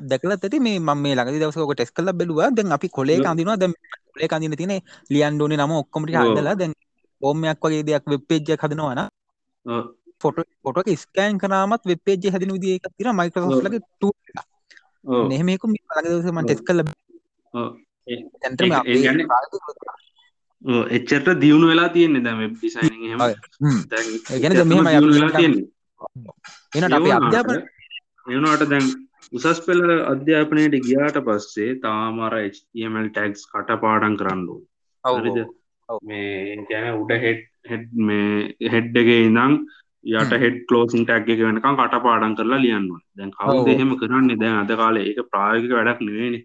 දැකලත් 0.02 0.44
ඇති 0.44 0.60
මේ 0.60 0.78
මම 0.78 0.98
මේ 0.98 1.14
ළඟදි 1.14 1.40
දවසක 1.40 1.74
ටෙස් 1.74 1.90
කල්ල 1.90 2.12
බැලුවා 2.12 2.50
දැන් 2.50 2.72
අපි 2.72 2.88
කොලේ 2.88 3.18
දැන් 3.56 3.72
කොලේ 4.14 4.28
අඳින 4.30 4.56
තියෙන 4.56 4.80
ලියන්න 5.10 5.40
ඕනේ 5.40 5.56
නම 5.56 5.72
ඔක්කොම 5.72 6.04
ටික 6.04 6.16
ඔව්. 6.16 6.34
හදලා 6.34 6.54
දැන් 6.54 6.74
ෆෝම්යක් 7.22 7.58
වගේ 7.62 7.82
දෙයක් 7.82 8.04
වෙබ් 8.06 8.22
පේජ් 8.28 8.42
ෆොටෝ 10.20 10.82
එක 10.86 10.98
ස්කෑන් 10.98 11.38
කරාමත් 11.38 11.84
වෙබ් 11.86 11.98
පේජ් 12.04 12.16
එක 12.18 12.32
හැදෙන 12.32 12.52
විදිහ 12.52 12.74
එකක් 12.76 12.86
මයික්‍රොසොෆ්ට් 13.14 13.56
ඔව්. 13.56 13.62
ලගේ 13.66 13.80
ළඟ 15.94 16.06
දවසේ 16.06 16.32
මම 16.32 16.38
ප්‍රායෝගික- 16.44 16.58
ඔව්. 17.54 17.76
එච්චරට 20.90 21.40
දියුණු 21.40 21.66
වෙලා 21.68 21.88
තියෙන්නේ 21.88 22.20
එහෙම 23.04 23.20
ඔව්. 23.20 23.34
හ්ම්. 23.62 23.82
දියුණු 24.60 24.88
අපි 24.88 24.96
වෙලා 25.14 25.30
තියෙන්නේ 25.36 25.66
එනට 26.74 26.92
අපේ 26.92 27.12
අධ්‍යාපන 27.18 27.62
එවුණට 28.26 28.68
දැන් 28.70 28.84
උසස් 29.32 29.60
පෙළ 29.60 30.04
අධ්‍යාපනයට 30.04 30.82
ගියාට 30.82 31.18
පස්සේ 31.18 31.80
තාමර 31.80 32.32
HTML 32.42 33.08
ටැක්ස් 33.08 33.46
කටපාඩම් 33.52 34.16
කරන්න 34.16 34.46
හරිද. 35.20 35.46
මේ 36.02 36.56
ගැන 36.70 36.94
උඩ 36.94 37.10
හෙඩ් 37.10 37.44
හෙඩ් 37.70 37.92
මේ 37.92 38.54
හෙඩ්ඩගේ 38.68 39.24
ඉඳං 39.24 39.66
යට. 40.10 40.36
හෙඩ් 40.36 40.58
කලෝසින් 40.68 41.04
ටැක් 41.04 41.28
එක 41.28 41.40
වෙනකම් 41.40 41.80
කටපාඩම් 41.80 42.36
කරලා 42.36 42.60
ලියන්න 42.60 42.90
ඕන. 42.90 43.02
දැන් 43.14 43.32
කවුද. 43.32 43.68
එහෙම 43.68 43.94
කරන්නේ 43.96 44.38
දැන් 44.38 44.56
අද 44.58 44.72
කාලේ 44.74 45.08
ඒක 45.08 45.30
ප්‍රායෝගික 45.32 45.72
වැඩක් 45.72 46.00
නෙවෙයිනේ. 46.02 46.42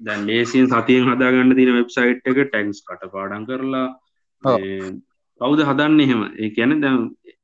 දැන් 0.00 0.26
ලේසියෙන් 0.26 0.68
සතියෙන් 0.68 1.08
හදාගන්න 1.08 1.56
තියෙන 1.56 1.78
වෙබ්සයිට් 1.78 2.26
එක 2.26 2.38
ටැක්ස් 2.42 2.84
කටපාඩම් 2.84 3.48
කරලා 3.48 3.88
ඔව්. 4.44 4.58
මේ 4.58 4.92
කවුද 5.40 5.60
හදන්න 5.62 6.00
එහෙම 6.00 6.22
ඒ 6.36 6.50
කියන 6.50 6.78
දැන් 6.80 6.98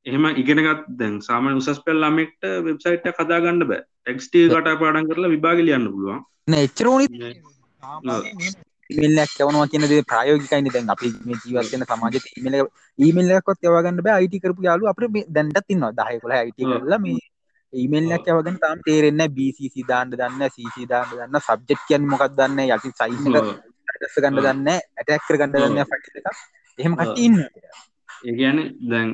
එහෙම 0.04 0.24
ඉගෙනගත් 0.36 0.86
දැන් 0.98 1.14
සාමාන්‍ය 1.22 1.60
උසස් 1.60 1.80
පෙළ 1.84 2.00
ළමෙක්ට 2.02 2.48
වෙබ්සයිට් 2.66 3.08
එකක් 3.10 3.20
හදාගන්න 3.22 3.64
බෑ 3.64 3.82
ටෙක්ස්ට් 3.82 4.38
එක 4.38 4.54
කටපාඩම් 4.54 5.08
කරලා 5.10 5.34
විභාගෙ 5.34 5.62
ලියන්න 5.62 5.90
පුළුවන් 5.92 6.24
නෑ 6.48 6.68
එච්චර 6.68 6.90
ඕනෙත් 6.90 8.66
එකක් 8.90 9.40
යවනවා 9.40 9.68
කියන 9.68 9.84
දේ 9.84 10.02
ප්‍රායෝගිකයිනේ 10.02 10.72
දැන් 10.72 10.90
අපි 10.90 11.08
මේ 11.24 11.40
ජීවත් 11.44 11.72
වෙන 11.72 11.84
සමාජයේ 11.84 12.32
ඊමේල් 12.36 12.58
එක 12.58 12.68
ඊමේල් 12.98 13.32
එකක්වත් 13.38 13.68
යවා 13.68 13.82
ගන්න 13.82 14.02
බෑ 14.02 14.24
IT 14.24 14.34
කරපු 14.42 14.68
අපිට 14.92 15.12
මේ 15.12 15.26
දැන්ටත් 15.30 15.74
ඉන්නවා 15.74 15.92
10 15.92 16.20
11 16.20 16.48
IT 16.50 16.58
ඔව්. 16.64 16.72
කරලා 16.74 16.98
මේ 16.98 17.18
ඊමේල් 17.72 18.12
එකක් 18.16 18.28
යවා 18.28 18.42
ගන්න 18.42 18.58
තාම 18.58 18.84
තේරෙන්නේ 18.84 19.28
BCC 19.30 19.86
දාන්න 19.88 20.12
දන්නේ 20.12 20.50
CC 20.50 20.86
දාන්න 20.88 21.10
දන්නේ 21.10 21.28
නැහැ 21.28 21.46
සබ්ජෙක්ට් 21.48 21.88
කියන්නේ 21.88 22.12
මොකක්ද 22.12 22.38
දන්නේ 22.38 22.68
යටි 22.70 22.90
සයින්. 22.92 23.40
ඇඩ්‍රස් 23.88 24.16
ගන්න. 24.16 24.36
දන්නේ 24.36 24.54
නැහැ 24.64 24.80
ඇටැක් 24.98 25.26
කරගන්න 25.28 25.56
ඔව්. 25.56 25.66
දන්නේ 25.66 25.88
ෆයිල් 25.90 26.20
එකක් 26.20 26.38
එහෙම 26.78 26.92
ඔව්. 26.92 27.00
කට්ටිය 27.00 27.26
ඉන්නවා 27.28 27.50
ඒ 28.24 28.34
කියන්නේ 28.34 28.66
දැන් 28.90 29.12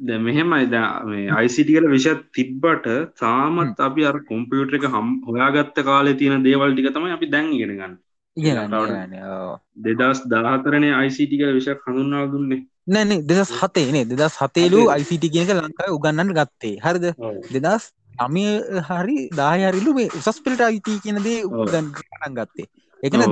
දැන් 0.00 0.22
මෙහෙමයි 0.22 0.66
දැන් 0.70 1.08
මේ 1.08 1.46
ICT 1.46 1.68
කියලා 1.68 1.94
විෂය 1.94 2.12
තිබ්බට 2.34 2.86
තාමත් 3.20 3.80
අපි 3.86 4.10
අර 4.10 4.16
කොම්පියුටර් 4.28 4.78
එක 4.78 4.90
හම් 4.90 5.08
හොයාගත්ත 5.28 5.80
කාලේ 5.88 6.18
තියෙන 6.20 6.44
දේවල් 6.44 6.74
ටික 6.74 6.92
තමයි 6.94 7.16
අපි 7.16 7.32
දැන් 7.34 7.54
ඉගෙන 7.56 7.74
ගන්න. 7.74 7.96
ඉගෙන 8.40 8.58
ගන්න 8.58 8.74
ලංකාවට 8.74 8.90
ඉගෙන 8.90 9.12
ගන්න 9.12 9.14
ඔව් 9.36 9.52
2014 9.86 10.82
නේ 10.84 10.92
ICT 11.06 11.30
කියලා 11.32 11.56
විෂයක් 11.58 11.84
හඳුන්වලා 11.86 12.26
දුන්නේ. 12.34 12.60
නෑ 12.94 13.04
නේ 13.10 13.20
2007 13.32 13.94
නේ 13.96 14.04
2007 14.14 14.72
ලු 14.74 14.82
හතේ. 14.84 14.98
ICT 15.02 15.24
කියන 15.34 15.44
එක 15.46 15.54
ලංකාවේ 15.58 15.96
උගන්වන්න 15.98 16.34
ගත්තේ 16.38 16.74
හරිද. 16.86 17.06
දෙදස් 17.54 17.84
නමය 18.24 18.46
හරි 18.88 19.18
දාය 19.40 19.68
හරිලු 19.68 19.94
මේ 20.00 20.10
උසස් 20.20 20.42
පිල්ට 20.46 20.64
අයිති 20.68 20.98
කියන 21.04 21.22
දේ 21.28 21.38
ඔව්. 21.44 21.62
උදන් 21.66 21.92
පටන් 21.94 22.40
ගත්තේ 22.40 22.66
එකන. 23.02 23.22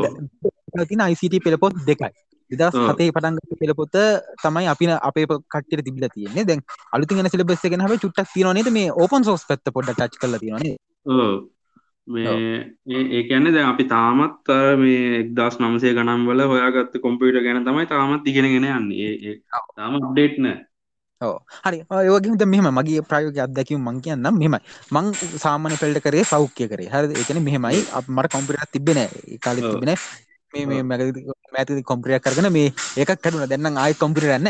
තින 0.90 1.04
ICT 1.12 1.34
පෙළපොත් 1.46 1.74
දෙකයි 1.88 2.12
දෙදස්. 2.50 2.76
හතේ 2.88 3.10
පටන්ගත 3.16 3.58
පෙළපොත 3.62 3.96
තමයි 4.44 4.66
අපි 4.72 4.86
අපේ 5.08 5.26
කට්ට 5.26 5.84
තිබිල 5.86 6.06
තියන්නේ 6.14 6.46
දැන් 6.50 6.62
අලුති 6.92 7.18
ගෙන 7.18 7.30
සිලබස් 7.34 7.64
එක 7.66 7.76
හ 7.80 7.98
චුට්ටක් 8.04 8.32
තියනනේද 8.34 8.70
මේ 8.78 8.94
ඕපන් 9.02 9.26
සෝස් 9.28 9.44
පැත්ත 9.48 9.74
පොඩ 9.76 9.90
ටච් 9.92 10.22
කල 10.22 10.38
තියනේ. 10.44 10.76
මේ 12.06 12.24
ඒ- 12.94 13.08
ඒ 13.16 13.22
කියන්නේ 13.28 13.52
දැන් 13.54 13.68
අපි 13.72 13.84
තාමත් 13.94 14.48
මේ 14.82 15.00
එක්දස් 15.22 15.56
නමසේ 15.60 15.94
ගනම් 15.96 16.22
වල 16.28 16.40
හොයාගත්ත 16.52 16.94
කොම්පියුටර් 17.06 17.42
ගැන 17.46 17.64
තමයි 17.66 17.86
තාමත් 17.92 18.26
ඉගෙනගෙන 18.30 18.64
යන්නේ. 18.64 19.40
තාම 19.76 19.92
අප්ඩේට් 19.98 20.38
නෑ. 20.44 20.58
හරි. 21.64 21.78
ඒවගේ 22.06 22.46
මෙහම 22.52 22.68
මගේ 22.78 23.00
ප්‍රයෝග 23.10 23.38
අදැකීම 23.46 23.80
මං 23.88 23.98
කියන්නම්. 24.04 24.38
මෙමයි 24.42 24.60
මං 24.94 25.06
සාමාන 25.44 25.74
පෙල්ට 25.82 26.00
කරේ 26.04 26.24
සෞඛ්‍ය 26.32 26.68
කරේ. 26.72 26.88
හරි 26.92 27.20
එකන 27.22 27.42
මෙහෙමයි. 27.48 27.82
මට 28.16 28.32
කොම්පිරත් 28.36 28.70
තිබෙන 28.72 29.00
කාලෙ. 29.44 29.60
තිබෙන 29.62 29.96
මේ 30.54 30.82
මෑති 30.82 31.82
කොම්පිරියක් 31.82 32.22
කරන 32.22 32.48
මේ 32.52 32.68
ඒකක් 32.96 33.18
කටුන 33.18 33.44
දෙන්න 33.50 33.66
ආය 33.76 33.92
කොම්පිරන්න 34.04 34.48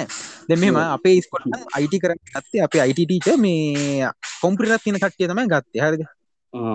දෙ 0.49 0.55
මෙම 0.63 0.77
ඔව්. 0.77 0.83
අපේ 0.97 1.21
ස්කොට 1.25 1.45
අයිට 1.77 1.95
කරන්න 2.03 2.21
ගත්තේ 2.35 2.63
අපේ 2.67 2.81
අයිටීච 2.85 3.27
මේ 3.45 4.07
කොම්පිරත් 4.43 4.83
තින 4.85 4.99
කට්ටිය 5.03 5.29
තමයි 5.31 5.49
ගත්තේ. 5.55 5.81
හරිද. 5.85 6.03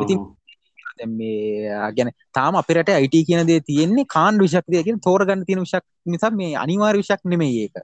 ඉතින් 0.03 0.19
මේ 1.07 1.71
ගැන 1.97 2.11
තාම 2.33 2.55
අපිරට 2.55 2.89
අයිට 2.91 3.17
කියන 3.27 3.47
දේ 3.47 3.59
තියෙන්නේ 3.61 4.05
කාන් 4.07 4.39
විශක්තියකින් 4.39 4.99
තෝරගන්න 4.99 5.45
තියෙන 5.45 5.63
විශක් 5.65 5.85
නිසා 6.05 6.31
මේ 6.31 6.55
අනිවාර් 6.55 6.95
විශක් 6.95 7.21
නෙමේ 7.25 7.51
ඒක 7.57 7.75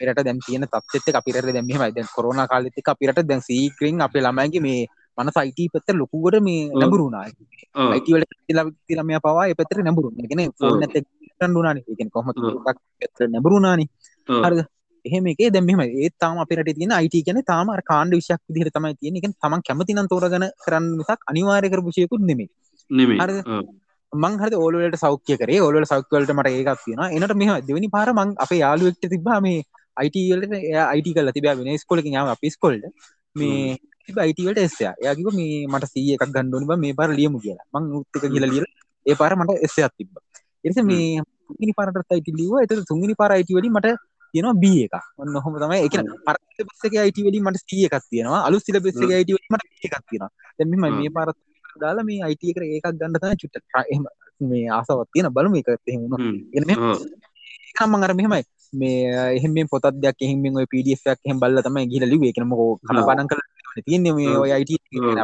අපිරට 0.00 0.24
දැන් 0.24 0.40
තියෙන 0.46 0.62
එක්ක 0.62 1.18
අපිරට 1.20 1.52
දැන් 1.52 1.66
මෙහෙමයි 1.66 1.92
දැන් 1.92 2.08
කොරෝනා 2.14 2.46
කාලෙත් 2.46 2.78
එක්ක 2.78 2.94
අපිරට 2.94 3.26
දැන් 3.26 3.42
සීක්‍රින් 3.42 4.00
අපේ 4.00 4.22
ළමයින්ගේ 4.22 4.60
මේ 4.60 4.80
මනස 5.18 5.38
IT 5.50 5.60
පැත්තට 5.72 5.98
ලොකුවට 5.98 6.40
මේ 6.40 6.70
ඔව්. 6.70 6.78
නැඹුරු 6.80 7.04
වුණා. 7.04 7.24
ඔව්. 7.74 7.94
IT 7.98 8.08
වලට 8.14 8.34
කියලා 8.46 8.66
ළමයා 8.90 9.20
පවා 9.20 9.46
ඒ 9.46 9.54
පැත්තට 9.54 9.84
නැඹුරු. 9.84 10.12
ඒ 10.14 10.28
කියන්නේ 10.30 10.48
ෆෝන් 10.58 10.74
ඔව්. 10.74 10.82
එකත් 10.82 10.96
එක්ක 10.96 11.08
ගන්න 11.40 11.56
උනානේ. 11.56 11.84
ඒ 11.88 11.96
කියන්නේ 11.98 12.16
කොහොමද 12.16 12.38
ඔව්. 12.38 12.50
එකක් 12.50 12.64
පැත්තට 13.00 13.32
නැඹුරු 13.34 13.56
උනානේ. 13.60 13.88
ඔව්. 14.28 14.42
හරිද? 14.44 14.60
එහෙම 15.08 15.26
එකේ 15.32 15.50
දැන් 15.54 15.66
මෙහෙමයි. 15.68 16.04
ඒත් 16.04 16.14
තාම 16.24 16.38
අපේ 16.44 16.58
රටේ 16.60 16.76
තියෙන 16.78 16.94
IT 17.06 17.16
කියන්නේ 17.26 17.48
තාම 17.52 17.74
කාණ්ඩ 17.90 18.18
විෂයක් 18.18 18.40
විදිහට 18.54 18.76
තමයි 18.78 18.94
තියෙන්නේ. 19.00 19.20
ඒ 19.20 19.24
කියන්නේ 19.24 19.42
Taman 19.44 19.66
කැමති 19.68 19.96
නම් 19.96 20.08
තෝරගෙන 20.14 20.46
කරන්න 20.64 20.88
මිසක් 21.00 21.28
අනිවාර්ය 21.32 21.70
කරපු. 21.74 21.90
නෙමෙයි. 22.30 22.48
හරිද? 23.22 23.44
ඔව්. 23.46 23.66
මං 24.12 24.38
හරි 24.40 24.56
ඕල 24.64 24.74
වලට 24.80 25.00
සෞඛ්‍ය 25.04 25.36
කරේ 25.40 25.60
ඕල 25.66 25.74
වල 25.78 25.86
සෞඛ්‍ය 25.92 26.16
වලට 26.16 26.34
මට 26.36 26.52
ඒකක් 26.58 26.80
තියෙනවා. 26.84 27.10
එනට 27.16 27.34
මෙහෙම 27.40 27.66
දෙවෙනි 27.68 27.88
පාර 27.96 28.08
මං 28.14 28.34
අපේ 28.44 28.60
යාළුවෙක්ට 28.64 29.04
තිබ්බා 29.14 29.38
මේ 29.46 29.62
IT 30.06 30.16
වලට 30.32 30.54
එයා 30.70 30.88
IT 30.98 31.08
කරලා 31.16 31.36
තිබ්බා 31.36 31.54
වෙන 31.58 31.70
ඉස්කෝලකින් 31.78 32.16
යාම 32.18 32.32
අපි 32.34 32.50
ඉස්කෝලේට 32.52 32.94
මේ 33.40 33.76
තිබ්බා 34.06 34.28
IT 34.32 34.40
වලට 34.46 34.64
එස් 34.66 34.76
එකක්. 34.80 34.96
එයා 35.04 35.14
කිව්වා 35.18 35.36
මේ 35.40 35.66
මට 35.72 35.90
C 35.92 36.04
එකක් 36.14 36.24
බං 36.34 36.80
මේ 36.84 36.94
පාර 37.00 37.10
ලියමු 37.18 37.40
කියලා. 37.44 37.66
මං 37.74 37.90
උත් 38.00 38.20
එක 38.20 38.28
කියලා 38.34 38.52
ලියලා 38.52 38.72
ඒ 39.06 39.16
පාර 39.20 39.32
මට 39.40 39.58
එස් 39.66 39.76
එකක් 39.78 39.94
තිබ්බා. 40.00 40.24
පස්සේ 40.62 40.86
මේ 40.90 41.20
තුන්වෙනි 41.48 41.74
පාරටත් 41.78 42.16
IT 42.20 42.28
ලිව්වා. 42.40 42.62
ඒතර 42.64 42.80
තුන්වෙනි 42.90 43.14
පාර 43.20 43.32
IT 43.42 43.50
වලින් 43.56 43.72
මට 43.76 43.96
තියෙනවා 44.32 44.60
B 44.62 44.64
එකක්. 44.86 44.96
ඔන්න 45.22 45.36
ඔහොම 45.40 45.54
තමයි. 45.62 45.78
ඒ 45.84 45.90
කියන්නේ 45.92 46.20
පරණ 46.26 46.46
සිලබස් 46.56 46.86
එකේ 46.88 47.04
IT 47.10 47.18
වලින් 47.26 47.44
මට 47.46 47.64
C 47.68 47.70
එකක් 47.88 47.96
තියෙනවා. 48.12 48.40
අලුත් 48.48 48.62
සිලබස් 48.66 49.02
එකේ 49.04 49.20
IT 49.24 49.30
වලින් 49.36 49.50
මට 49.54 49.64
B 49.70 49.88
එකක් 49.88 49.96
තියෙනවා. 50.10 50.30
දැන් 50.56 50.68
මෙහෙමයි 50.72 50.98
මේ 51.00 51.14
පාරත් 51.16 51.36
දාලා 51.82 52.06
මේ 52.08 52.30
IT 52.34 52.42
එකට 52.52 52.64
ඒකක් 52.66 52.86
ගන්න 53.00 53.18
තමයි 53.22 53.40
චුට්ටක් 53.42 53.76
එහෙම 53.82 54.04
මේ 54.50 54.64
ආසාවක් 54.78 55.10
තියෙන 55.14 55.30
බලමු 55.36 55.60
ඒකත් 55.60 55.90
එහෙම 55.90 56.00
වුණා. 56.04 56.32
එන 56.56 56.64
මෙහෙම 56.68 56.80
මම 57.88 58.04
අර 58.06 58.12
මෙහෙමයි 58.18 58.44
මේ 58.80 58.96
එහෙම 59.36 59.52
මේ 59.56 59.66
පොතක් 59.72 59.94
දෙයක් 60.04 60.18
එහෙම 60.24 60.38
මේ 60.42 60.56
ඔය 60.60 60.66
PDF 60.72 61.02
එකක් 61.12 61.20
එහෙම 61.26 61.38
බලලා 61.42 61.64
තමයි 61.66 61.86
ගිහලා 61.92 62.10
ලිව්වේ. 62.12 62.30
ඒක 62.30 62.40
නම් 62.42 62.50
මොකෝ 62.52 62.70
කනපාඩම් 62.88 63.28
කරලා 63.30 63.84
තියෙන්නේ 63.86 64.14
මේ. 64.18 64.34
ඔය 64.42 64.50
IT 64.62 64.70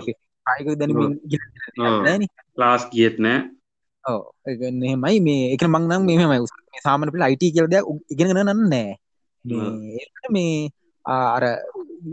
අපි 0.01 0.13
කායික 0.47 0.79
දැනුමින් 0.81 1.13
ගිහලා. 1.31 1.51
නෑනේ. 2.07 2.31
ක්ලාස් 2.57 2.83
ගියෙත් 2.93 3.17
නෑ. 3.27 3.39
එහෙමයි 4.87 5.21
මේ 5.21 5.53
ඒක 5.53 5.65
නම් 5.65 5.73
මං 5.73 5.83
නම් 5.89 6.03
මේ 6.05 6.17
මෙහෙමයි 6.17 6.39
උස- 6.45 6.59
මේ 6.73 6.83
සාමාන්‍ය 6.85 7.11
පිළ 7.11 7.23
IT 7.23 7.43
කියලා 7.53 7.67
දෙයක් 7.67 7.87
උ- 7.89 8.05
ඉගෙනගෙන 8.11 8.37
නම් 8.47 8.61
නෑ. 8.69 8.97
මේ 10.31 10.71
අර 11.05 11.45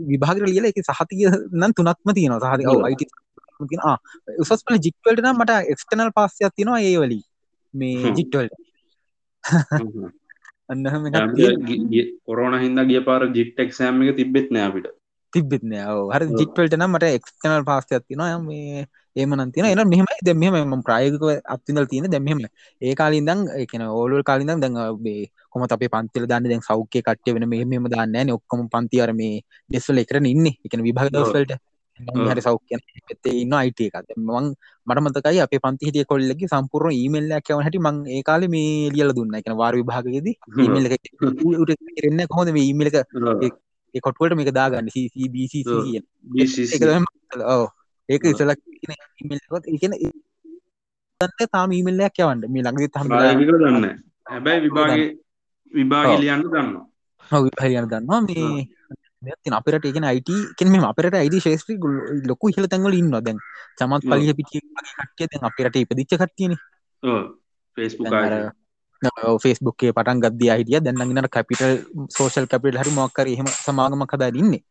විභාගෙට 0.08 0.48
ලියලා 0.48 0.66
ඒකේ 0.66 0.82
සහතික 0.82 1.18
නම් 1.52 1.72
තුනක්ම 1.72 2.12
තියෙනවා. 2.12 2.56
තියෙනවා. 2.56 2.88
ආ 3.84 3.96
උසස් 4.38 4.62
පෙළ 4.64 4.78
ජිට් 4.78 4.96
වලට 5.06 5.20
නම් 5.20 5.36
මට 5.38 5.50
එක්ස්ටර්නල් 5.68 6.10
පාස් 6.10 6.32
එකක් 6.40 6.54
තියෙනවා 6.56 6.80
ඒ 6.80 6.96
වලින්. 6.96 7.22
මේ 7.74 8.02
හ්ම්. 8.02 8.14
ජිට් 8.14 8.36
වලට. 8.36 8.54
හ්ම්. 9.80 10.08
අන්න 10.68 10.86
කොරෝනා 12.24 12.60
හින්දා 12.60 12.84
ගිය 12.84 13.00
පාර 13.00 13.22
ජිට් 13.36 13.60
එක්සෑම් 13.60 14.02
එක 14.02 14.16
තිබ්බෙත් 14.16 14.50
නෑ 14.50 14.62
අපිට. 14.62 14.86
තිබෙත් 15.34 15.62
නෑ. 15.70 15.84
ඔව්. 15.94 16.10
හරි 16.14 16.26
ඔව්. 16.30 16.36
ජිට් 16.40 16.58
වලට 16.58 16.78
නම් 16.78 16.92
මට 16.96 17.14
එක්ස්ටර්නල් 17.18 17.64
පාස් 17.70 17.86
එකක් 17.88 18.04
තියෙනවා. 18.08 18.38
මේ 18.48 18.84
එහෙම 19.16 19.34
නම් 19.36 19.50
තියෙනවා. 19.54 19.72
එහෙනම් 19.72 19.90
මෙහෙමයි. 19.92 20.20
දැන් 20.28 20.38
මෙහෙමයි. 20.42 20.62
මම 20.68 20.84
ප්‍රායෝගිකව 20.88 21.32
අත්විඳලා 21.54 21.90
තියෙන 21.92 22.10
දැන් 22.14 22.24
මෙහෙමයි. 22.28 22.52
ඒ 22.82 22.94
කාලේ 23.00 23.22
ඉඳන් 23.22 23.42
ඒ 23.58 23.66
කියන්නේ 23.72 23.90
ඕල් 23.98 24.16
වල 24.16 24.24
කාලේ 24.30 24.46
ඉඳන් 24.46 24.62
දැන් 24.64 24.78
මේ 25.06 25.26
කොහොමද 25.52 25.74
අපේ 25.76 25.92
පන්ති 25.96 26.22
වල 26.22 26.30
දාන්නේ 26.32 26.52
දැන් 26.52 26.64
සෞඛ්‍ය 26.68 27.04
කට්ටිය 27.08 27.36
වෙන 27.36 27.48
මෙහෙම 27.52 27.68
මෙහෙම 27.72 27.90
දාන්නේ 27.96 28.12
නැහැනේ 28.14 28.38
ඔක්කොම 28.38 28.64
පන්ති 28.74 29.04
අර 29.06 29.12
මේ 29.20 29.34
ඩෙස් 29.68 29.90
වල 29.90 30.02
එකරනේ 30.04 30.34
ඉන්නේ. 30.36 30.54
ඒ 30.56 30.68
කියන්නේ 30.70 30.88
විභාග 30.88 31.12
දවස්. 31.16 31.34
වලට. 31.36 31.60
හරි 32.30 32.42
සෞඛ්‍ය 32.46 32.78
පැත්තේ 33.08 33.34
IT 33.68 33.80
එකක්. 33.88 33.96
දැන් 34.08 34.20
මම 34.26 34.54
මට 34.86 35.00
මතකයි 35.06 35.40
අපේ 35.46 35.60
පන්ති 35.64 35.88
හිටිය 35.88 36.06
කොල්ලෙක්ගේ 36.12 36.52
සම්පූර්ණ 36.52 36.96
ඊමේල් 37.00 37.36
එකක් 37.38 37.52
යවන 37.52 37.64
හැටි 37.66 37.82
මම 37.86 37.98
ඒ 38.14 38.22
කාලේ 38.28 38.52
මේ 38.54 38.90
ලියලා 38.94 39.16
දුන්නා. 39.18 39.38
ඒ 39.38 39.44
කියන්නේ 39.44 39.62
වාර 39.62 39.74
විභාගයේදී 39.80 40.36
ඊමේල් 40.64 40.86
එක. 40.96 41.04
උට 41.62 41.70
ඉරන්නේ 42.00 42.26
කොහොමද 42.32 42.52
මේ 42.56 42.66
ඊමේල් 42.70 42.90
එක 42.90 43.60
කොටුවලට 44.00 44.36
මේක 44.36 44.52
දාගන්න. 44.54 44.88
BCC. 45.34 45.70
ඒක 48.08 48.22
කියන්නේ 49.80 50.12
දැන් 51.20 51.50
තාම 51.52 51.70
ඊමේල් 51.72 52.00
එකක් 52.08 52.22
යවන්න. 52.22 52.40
මේ 52.52 52.62
හම්බෙලා 52.62 53.02
ප්‍රායෝගිකව 53.08 53.58
දන්නේ. 53.64 53.94
හැබැයි 54.30 54.60
විභාගේ 54.66 55.08
විභාගේ. 55.72 56.18
ලියන්න 56.20 56.42
දන්නවා. 56.46 56.86
හරියන 57.60 57.86
දන්නවා. 57.88 58.20
මේ 58.26 59.36
තින 59.42 59.54
අපට 59.54 59.86
ඒගෙන 59.86 60.04
අයිට 60.04 60.30
කෙන 60.58 60.72
මේ 60.72 60.82
අපට 60.82 61.14
අයිඩ 61.14 61.36
ශේෂත්‍රී 61.38 61.78
ලොකු 62.30 62.50
හිල 62.56 62.66
තැන්වල 62.66 62.98
ඉන්න 63.00 63.12
දැන් 63.12 63.38
චමත් 63.78 64.02
පලිය 64.10 64.34
පිටිය 64.40 64.62
කට්ටිය 64.62 65.30
දැන් 65.32 65.46
අපිරට 65.50 65.76
ඉපදිච්ච 65.76 66.16
කට්තියන 66.22 66.54
ෆෙස්බුක් 67.76 68.10
ෆෙස්බුක්ේ 69.42 69.92
පටන් 69.92 70.20
ගද 70.24 70.50
අයිටිය 70.54 70.80
දැන්නගෙන 70.80 71.28
කැපිටල් 71.30 71.72
සෝෂල් 72.16 72.46
කැපිට 72.46 72.78
හරි 72.80 72.92
මොක්කර 72.92 73.26
එහෙම 73.26 73.48
සමාගම 73.56 74.04
කදා 74.06 74.30
ඉන්නේ. 74.34 74.62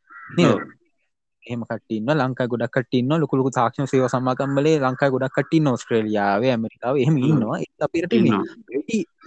එහෙම 1.43 1.61
කටන්න 1.65 2.09
ලංකා 2.19 2.47
ගොඩක් 2.47 2.71
කටන්න 2.75 3.21
ලොකුලු 3.21 3.51
තාක්ෂණ 3.51 3.89
සේව 3.91 4.07
සමාගම්බලේ 4.07 4.77
ලංකා 4.79 5.09
ගොඩක් 5.09 5.35
කටන්න 5.37 5.73
ඔස්ට්‍රේලියාව 5.73 6.43
ඇමරිකාව 6.45 6.95
එහෙම 7.03 7.17
ඉන්නවා. 7.19 7.59
අපිට 7.81 8.13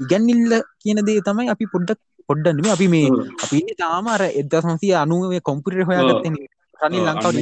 ඉගැන්නිල්ල 0.02 0.52
කියන 0.82 0.98
දේ 1.08 1.20
තමයි 1.20 1.50
අපි 1.54 1.66
පොඩ්ඩක් 1.74 2.00
පොඩ්ඩනම 2.28 2.68
අපි 2.74 2.86
මේ 2.88 3.08
අපි 3.44 3.58
තාමර 3.82 4.22
එද 4.32 4.54
සංසිය 4.64 4.94
අනුවේ 5.02 5.40
කොම්පිට 5.40 5.82
හොයාගත්ත 5.90 6.26
රනිල් 6.80 7.04
ලංකාව 7.08 7.34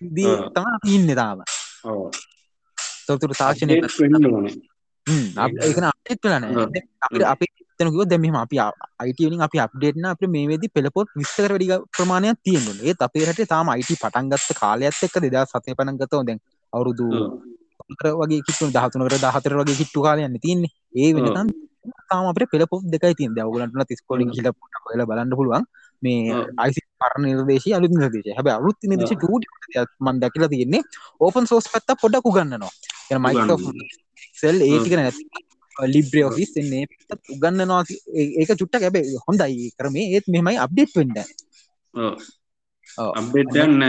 දී 0.00 0.36
තම 0.54 0.86
ඉන්න 0.94 1.10
තාම. 1.16 1.38
තොතුර 3.06 3.32
තාක්ෂණය 3.32 3.80
ඒකන 5.06 5.84
අපත් 5.84 6.24
වෙලන 6.24 6.44
අපිට 7.00 7.24
අපි 7.24 7.46
තනකව 7.78 8.06
දැම 8.06 8.36
අපි 8.36 8.56
අයිටලින් 9.00 9.42
අපි 9.42 9.58
අප්ඩේට්න 9.58 10.06
අප 10.06 10.22
මේ 10.26 10.46
වෙදි 10.46 10.68
පෙළපොත් 10.68 11.08
විස්තර 11.14 11.50
වැඩි 11.50 11.68
ප්‍රමාණයක් 11.90 12.38
තියෙන 12.40 12.80
ඒ 12.80 12.94
අපේ 13.00 13.26
රට 13.26 13.48
තාම 13.48 13.68
අයිට 13.68 13.92
පටන්ගත්ත 13.96 14.50
කාලයක්ත් 14.54 15.04
එක්ක 15.06 15.18
දෙදා 15.20 15.44
සතය 15.46 15.74
පනගතව 15.74 16.22
දැන් 16.22 16.40
අවුරුදු 16.72 17.06
වගේ 18.14 18.40
කිතු 18.40 18.70
දහතුනකට 18.70 19.20
දහතර 19.20 19.54
වගේ 19.60 19.78
කිට්ටු 19.80 20.06
කාලයන්න 20.06 20.40
තින්නේ 20.40 20.72
ඒ 20.96 21.12
වෙනතන් 21.16 21.48
තාම 22.08 22.28
අපට 22.30 22.48
පෙළපොත් 22.48 22.84
දෙකයි 22.86 23.14
තින් 23.14 23.30
දවගලටන 23.32 23.84
තිස්කොලින් 23.84 24.30
හිල 24.30 24.48
ල 24.94 25.04
බලන්න 25.04 25.32
පුළුවන්. 25.32 25.64
මේ 26.02 26.32
අයිසි 26.56 26.80
පරණ 26.94 27.24
නිර්දේශ 27.28 27.68
අලු 27.72 27.86
නිර්දේශ. 27.90 28.30
හැබ 28.36 28.48
අලුත් 28.50 28.78
නිදේශ 28.84 29.14
ට 29.14 29.90
මන් 30.00 30.16
දැකිලා 30.22 30.48
තියෙන්නේ. 30.48 30.82
ඕපන් 31.20 31.44
සෝස් 31.46 31.68
පත්ත 31.68 31.98
පොඩක් 32.00 32.24
උගන්නනවා 32.24 32.72
මයිකෝ 33.18 33.58
සෙල් 34.32 34.56
ඒටික 34.62 34.96
නැති 34.98 35.22
ලිබ්‍රේ 35.76 36.24
ඔෆිස් 36.24 36.52
එන්නේ 36.56 36.84
උගන්නනවා 37.34 37.82
ඒක 38.40 38.54
චුට්ට 38.60 38.80
ගැබේ 38.80 39.04
හොඳයි 39.26 39.72
කරමේ. 39.78 40.06
ඒත් 40.14 40.26
මෙමයි 40.28 40.58
අප්ඩේට් 40.58 40.94
වෙන්ඩ 40.98 41.18
අප්ඩේට්යන්න 43.18 43.82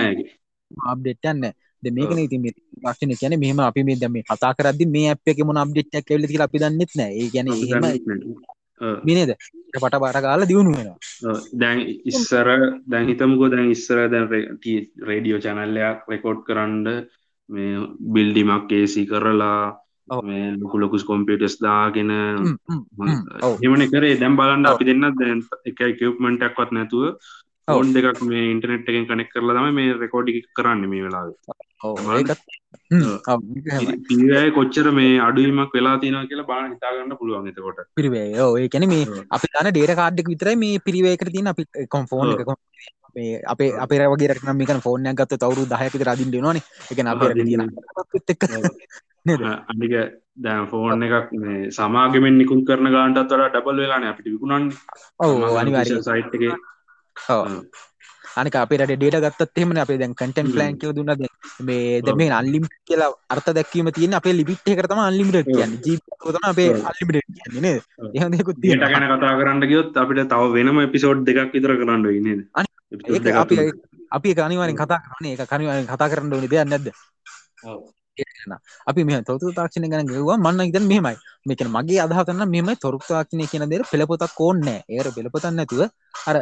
අප්ඩේට්යන්න 0.91 1.43
මේකන 1.83 2.19
ඉති 2.19 2.37
පක්ෂණ 2.43 3.13
කියන 3.19 3.37
මෙම 3.39 3.59
අපි 3.61 3.83
මේ 3.83 3.99
දම 4.01 4.17
කතා 4.23 4.53
කරද 4.57 4.81
මේ 4.87 5.13
අප 5.13 5.33
එක 5.33 5.45
මොන 5.45 5.61
අප්ඩේට්ක් 5.63 6.07
කෙල්ලි 6.07 6.41
අපි 6.47 6.63
දන්නෙත් 6.63 6.91
නෑ 6.99 7.11
ඒ 7.13 7.29
ගැන 7.33 7.47
මිනේද 9.07 9.31
පට 9.73 9.99
බාට 10.03 10.19
කාල 10.25 10.47
දියුණු 10.49 10.71
වෙනවා. 10.71 10.97
දැන් 11.53 11.79
ඉස්සර 12.05 12.47
දැන් 12.87 13.07
හිතමකෝ 13.09 13.49
දැන් 13.49 13.71
ඉස්සර 13.71 14.01
දැන් 14.09 14.27
රේඩියෝ 15.09 15.43
චැනල්ලයක් 15.45 16.09
රෙකෝඩ් 16.11 16.41
කරන්න 16.47 16.85
මේ 17.49 17.73
බිල්ඩිමක් 18.13 18.71
ඒසි 18.71 19.05
කරලා 19.05 19.59
මේ 20.07 20.51
ලොකු 20.53 20.79
ලොකුස් 20.79 21.03
කොම්පියටස් 21.03 21.57
දාගෙන 21.59 22.12
එමන 23.62 23.88
කරේ. 23.93 24.19
දැම් 24.19 24.38
බලන්න 24.38 24.65
අපි 24.65 24.85
දෙන්න 24.85 25.07
දැන් 25.13 25.41
එක 25.65 25.81
කවප්මටක්වත් 26.00 26.71
නැතුව 26.71 27.17
ඔවන් 27.67 27.93
දෙකක් 27.93 28.21
මේ 28.24 28.51
ඉන්ටනෙට් 28.51 28.89
එකෙන් 28.89 29.07
කනෙක් 29.07 29.31
කරලා 29.33 29.55
තම 29.57 29.74
මේ 29.74 29.93
රෙකෝඩි 29.95 30.43
කරන්න 30.53 30.85
මේ 30.89 31.05
වෙලා 31.05 31.24
පිරිවෑ 34.03 34.51
කොච්චර 34.51 34.87
මේ 34.91 35.15
අඩුවීමක් 35.20 35.74
වෙලා 35.74 35.96
තියෙන 35.98 36.29
කියලා 36.29 36.50
බාන 36.51 36.70
හිතාගන්න 36.74 37.18
පුළුවන් 37.18 37.50
එතකොට. 37.51 37.81
පිරිවේ 37.96 38.27
ඒ 38.35 38.70
කැන 38.70 38.87
මේ 38.87 39.24
අපි 39.29 39.51
තන 39.53 39.72
ඩේට 39.72 40.00
කාඩ්ඩක් 40.01 40.31
විතර 40.33 40.51
මේ 40.55 40.83
පිරිවේකට 40.87 41.33
තින 41.33 41.51
අපි 41.53 41.65
කොම්ෆෝන් 41.89 42.35
එක. 42.35 42.53
මේ 43.15 43.41
අපේ 43.48 43.72
අපේ 43.79 44.07
වගේ 44.13 44.29
රක්නම් 44.29 44.57
මේක 44.57 44.72
ෆෝර්නයක් 44.87 45.18
ගත්ත 45.20 45.41
තවරු 45.41 45.65
දහයක 45.65 45.94
රදින් 46.03 46.33
දෙනවාන 46.33 46.61
එක 46.91 47.00
අප 47.05 47.22
අනික 49.25 49.94
දැන් 50.38 50.68
ෆෝන් 50.68 51.03
එකක් 51.03 51.33
මේ 51.33 51.72
සමාගමෙන් 51.72 52.38
නිකුල් 52.38 52.61
කරන 52.64 52.92
ගාන්ටත් 52.92 53.25
වඩා 53.25 53.50
ඩබල් 53.50 53.81
වෙලාන 53.81 54.05
අපිට 54.05 54.27
විකුණන් 54.27 54.72
ඔව 55.20 55.57
අනිවාර 55.57 55.85
සයිට් 55.85 56.35
එක. 56.38 56.44
අනික 58.35 58.55
අපේ 58.55 58.79
ඩේට 58.81 59.18
ගත්තත් 59.25 59.57
එෙම 59.57 59.74
අපේ 59.77 59.98
දැන් 59.98 60.14
කටන් 60.14 60.51
ප්ලන් 60.51 60.77
කිය 60.77 60.94
දුන්න. 60.94 61.25
මේ 61.61 62.01
දැම 62.01 62.22
අල්ලිම් 62.33 62.68
කියලා 62.83 63.09
අර්ථ 63.29 63.50
දැක්වීම 63.51 63.92
තියෙන 63.92 64.14
අපේ 64.14 64.33
ලිබිට් 64.33 64.70
කරතම 64.72 65.01
අල්ලිමිට 65.01 65.50
කියන්න. 65.50 65.75
ජීතම 65.81 66.48
අපේ 66.51 66.70
අල්ලිමිට 66.83 67.25
කියන්නේ 67.33 67.75
එහකුත් 68.35 68.61
ගැන 68.61 69.09
කතා 69.09 69.33
කරන්න 69.40 69.66
ගයොත් 69.66 69.98
අපිට 69.98 70.24
තව 70.27 70.53
වෙනම 70.53 70.79
එපිසෝඩ් 70.81 71.25
දෙකක් 71.25 71.51
විතර 71.53 71.75
කරන්න 71.75 72.07
ඉන්න 72.11 72.46
අපි 73.38 73.57
අපි 74.11 74.40
අනිවාරෙන් 74.40 74.77
කතා 74.77 75.03
කරන 75.03 75.25
එක 75.27 75.46
කනිවාරෙන් 75.50 75.88
කතා 75.88 76.11
කරන්න 76.11 76.33
ඕනි 76.33 76.50
දෙයක් 76.50 76.68
නැද්ද 76.68 76.88
අපි 78.87 79.01
මේ 79.03 79.21
තොරතු 79.21 79.51
තාක්ෂණය 79.51 79.89
ගැන 79.89 80.07
ගවා 80.07 80.37
මන්න 80.37 80.69
ඉතන් 80.71 80.85
මෙමයි 80.85 81.15
මේකන 81.45 81.69
මගේ 81.69 81.99
අදහතන්න 82.01 82.45
මෙම 82.47 82.69
තොරතු 82.77 83.05
තාක්ෂණය 83.07 83.47
කියන 83.47 83.65
දෙර 83.69 83.83
පෙළපොතක් 83.91 84.39
ඕන්නෑ 84.39 84.81
ඒර 84.89 85.07
පෙළපොතන්න 85.11 85.57
නැතුව 85.57 85.81
අර 86.29 86.37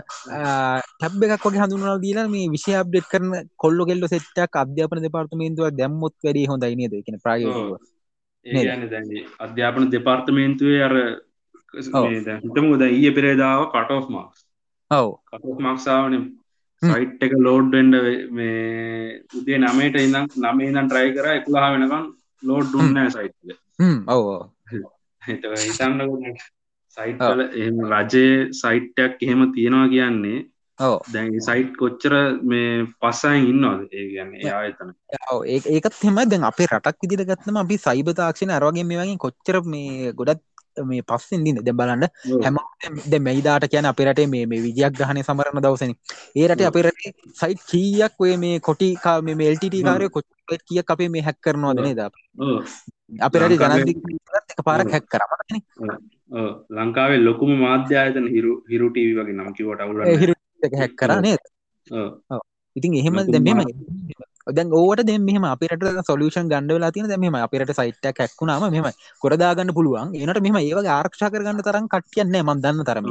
ටැබ් 0.93 1.23
එකක් 1.27 1.45
වගේ 1.45 1.63
හඳුනලා 1.63 1.97
දීලා 1.97 2.27
මේ 2.27 2.51
විෂය 2.53 2.75
අප්ඩේට් 2.75 3.07
කරන 3.07 3.31
කොල්ලො 3.55 3.83
කෙල්ලො 3.85 4.07
සෙට්ටක් 4.07 4.61
අධ්‍යාපන 4.63 5.03
දෙපාර්තමේන්තුව 5.05 5.71
දැම්මොත් 5.73 6.15
වැඩි 6.23 6.45
හොඳයි 6.45 6.75
නේද? 6.75 6.93
කියන 7.05 7.19
ප්‍රායෝගිකව. 7.19 7.75
ඒ 8.45 9.23
අධ්‍යාපන 9.39 9.91
දෙපාර්තමේන්තුවේ 9.91 10.81
අර 10.83 10.95
හිතමු 12.45 12.77
ද 12.77 12.83
ඊය 12.89 13.11
පෙරේදාව 13.11 13.61
කටෝ් 13.73 14.01
මාක්ස් 14.09 14.39
ඔව. 14.91 15.09
කටෝ් 15.29 15.59
මාක්සාාවන 15.59 16.15
සයිට් 16.85 17.25
එක 17.25 17.35
ලෝඩ්ඩෙන්ඩ 17.39 17.95
මේ 18.31 18.53
උදේ 19.33 19.59
නමට 19.59 20.01
ඉඳම් 20.01 20.25
නමේ 20.45 20.71
දන් 20.71 20.87
ට්‍රයි 20.87 21.13
කර 21.15 21.29
එකුලා 21.33 21.69
වෙනකම් 21.73 22.07
ලෝඩ් 22.43 22.73
දුන්න 22.73 23.03
සයිට්ල 23.09 23.55
ඔව 24.07 24.25
හිතන්න 25.21 26.01
සයිට්ල 26.97 27.45
එම 27.59 27.77
රජයේ 27.91 28.33
සයිට්ටයක් 28.53 29.21
එහෙම 29.21 29.45
තියෙනවා 29.53 29.87
කියන්නේ 29.89 30.39
ඕ 30.79 30.97
දැන් 31.13 31.33
සයිට් 31.41 31.73
කොච්චර 31.77 32.13
මේ 32.43 32.85
පස්සයෙන් 32.99 33.45
ඉන්නවාද? 33.45 33.81
ඒ 33.91 34.05
ගැන්න 34.13 34.33
එයා 34.37 34.61
එතන 34.65 34.89
ඒකත් 35.71 35.99
හෙම 36.01 36.17
දැන් 36.25 36.47
අපේ 36.49 36.67
රටක් 36.67 37.05
විදිට 37.05 37.27
ගත්තම 37.29 37.59
අපි 37.59 37.77
සයිබ 37.79 38.09
තාක්ෂණ 38.13 38.55
අරවාගේ 38.55 38.85
මේ 38.85 38.99
වගේ 39.01 39.19
කොච්චර 39.19 39.61
මේ 39.65 40.13
ගොඩත් 40.13 40.43
මේ 40.83 41.03
පස්සෙන් 41.03 41.45
දින්න 41.45 41.61
දැ 41.61 41.73
බලන්න. 41.73 42.07
හැම 42.41 42.57
ද 43.07 43.21
මැයිදාට 43.21 43.67
කියන 43.67 43.85
අපිරට 43.85 44.23
මේ 44.27 44.45
මේ 44.45 44.61
විජයක් 44.61 44.93
ගහන 44.95 45.23
සමරණ 45.23 45.63
දවසන. 45.63 45.95
ඒරට 46.35 46.63
අපිරට 46.63 47.03
සයිට් 47.35 47.65
කීයක් 47.65 48.13
ඔය 48.19 48.37
මේ 48.37 48.59
කොටිකා 48.61 49.17
මේ 49.21 49.35
මෙල්ට 49.35 49.65
කාරය 49.83 50.09
කොච් 50.09 50.25
කිය 50.63 50.81
අපේ 50.85 51.09
මේ 51.09 51.21
හැක් 51.21 51.39
කරනවා 51.41 51.73
දනේ 51.73 51.95
ද 51.95 52.01
අපිරට 53.21 53.53
ජනදි 53.53 53.93
පාරක් 54.63 54.91
හැක් 54.91 55.05
කරමන 55.07 55.61
ලංකාවේ 56.77 57.19
ලොකුම 57.19 57.51
මාධ්‍යායතන 57.57 58.27
හිරු 58.27 58.53
හිරුටීවි 58.69 59.13
වගේ 59.17 59.37
නමකිවට 59.37 59.81
අවුල 59.81 60.03
හිරු 60.15 60.35
හැක් 60.73 60.95
කරනේ 60.95 61.37
ඉතින් 62.75 62.93
එහෙම 62.95 63.19
දැමම 63.27 63.63
දැන් 64.47 64.71
ඕට 64.73 65.03
දෙ 65.05 65.17
මෙම 65.19 65.43
අපිට 65.45 65.83
සොලූෂන් 66.05 66.49
ගණඩ 66.49 66.79
ලා 66.79 66.91
තින 66.91 67.07
දෙම 67.07 67.35
අපිට 67.35 67.71
සයිට් 67.71 68.03
හැක්ුණාම 68.03 68.71
මෙම 68.71 68.87
කොරදාගන්න 69.21 69.73
පුළුවන්. 69.73 70.11
ඒනට 70.15 70.41
මෙම 70.41 70.57
ඒව 70.59 70.79
ආරක්ෂා 70.87 71.31
කරගන්න 71.31 71.63
තරම් 71.63 71.87
කට්ියන්න 71.87 72.35
ම 72.41 72.51
දන්න 72.59 72.83
තරම. 72.83 73.05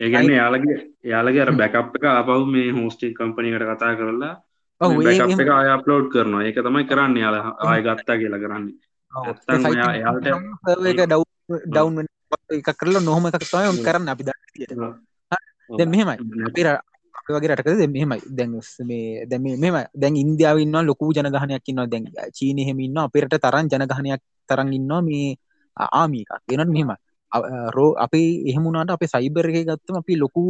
ඒගන්න 0.00 0.32
යාලගේ 0.32 0.78
යාලගේ 1.04 1.42
අර 1.42 1.52
බැකප් 1.52 1.96
එක 1.96 2.04
ආපව් 2.06 2.46
මේ 2.46 2.72
හෝස්ටික් 2.72 3.14
කම්පනිකට 3.14 3.66
කතා 3.70 3.94
කරලා 4.00 4.34
එක 4.80 5.50
අය 5.50 5.68
අප්ලෝඩ් 5.76 6.10
කරනවා. 6.12 6.42
ඒක 6.42 6.58
තමයි 6.58 6.84
කරන්න 6.90 7.16
යාල. 7.16 7.36
ආය 7.62 7.80
ගත්තා 7.82 8.16
කියලා 8.18 8.42
කරන්නේ. 8.42 8.74
ඩව් 10.74 11.22
ඩව් 11.70 12.06
එක 12.50 12.68
කරලා 12.74 13.06
නොහම 13.06 13.30
එකක් 13.30 13.46
තමයි 13.46 13.84
කරන්න 13.86 14.08
අපි 14.08 14.24
ද 14.24 15.82
මෙහෙමයි. 15.86 16.16
අපිර 16.48 16.68
වගේ 17.28 17.50
රටකද? 17.50 17.82
මෙහෙමයි. 17.94 18.20
දැන් 18.38 18.50
මේ 18.90 19.26
දැම 19.30 19.44
මෙම 19.64 19.76
දැන් 19.94 20.14
ඉන්දියාවන්න 20.16 20.76
ලොකු 20.90 21.12
ජනගහනයක් 21.16 21.68
ඉන්නවා. 21.70 21.86
දැන් 21.92 22.04
චීන 22.38 22.58
හෙමඉන්න 22.68 22.98
අපිරට 22.98 23.36
තරන් 23.44 23.66
ජනගහනයක් 23.72 24.22
තරන් 24.48 24.72
ඉන්නවා 24.72 25.02
මේ 25.02 25.36
ආමික 25.76 26.28
එනත් 26.54 26.70
මෙහෙම 26.74 26.90
රෝ 27.76 27.92
අපි 28.04 28.22
එහමුණට 28.50 28.90
අප 28.90 29.02
සයිබර්ගය 29.14 29.60
ගත්තම 29.68 29.96
අපි 30.02 30.14
ලොකු 30.16 30.42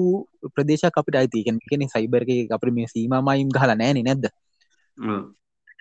ප්‍රදේශක් 0.55 0.99
අපිට 1.01 1.17
අයිතිකෙන 1.17 1.57
කෙනෙ 1.71 1.87
සයිබර්ගය 1.89 2.37
අප 2.51 2.65
මේ 2.77 2.87
සීමමයිම් 2.87 3.49
ගහල 3.57 3.73
නෑන 3.75 3.99
නැද්ද? 4.05 4.27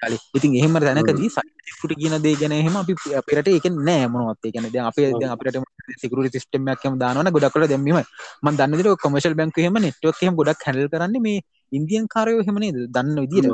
කලි 0.05 0.17
ඉතින් 0.37 0.57
එහෙම 0.59 0.79
දැනකදී 0.79 1.29
සයිකුට 1.29 1.95
කියන 1.99 2.17
දේ 2.21 2.35
ගැන 2.41 2.53
එහෙම 2.53 2.77
අපි 2.81 2.97
අපිරට 3.21 3.51
එක 3.53 3.67
නෑ 3.79 4.07
මොනවත්තේ 4.07 4.53
ගැන 4.55 4.69
ද 4.69 4.85
අපේ 4.89 5.11
අපිට 5.27 5.61
සිකරු 6.01 6.27
සිස්ටමයක්ම 6.29 6.99
දාන 7.03 7.31
ගොඩක්ල 7.35 7.67
දැමීම 7.67 8.01
මන් 8.43 8.59
දන්නදිර 8.59 8.91
කොමශල් 8.97 9.37
බැංක 9.39 9.57
හෙම 9.59 9.79
නෙට්වක් 9.81 10.21
ගොඩක් 10.33 10.67
හැල් 10.67 10.83
කරන්න 10.89 11.17
මේ 11.21 11.39
ඉන්දියන් 11.71 12.05
කාරයෝ 12.07 12.45
හෙමනේ 12.47 12.71
දන්න 12.89 13.17
විදිර 13.23 13.45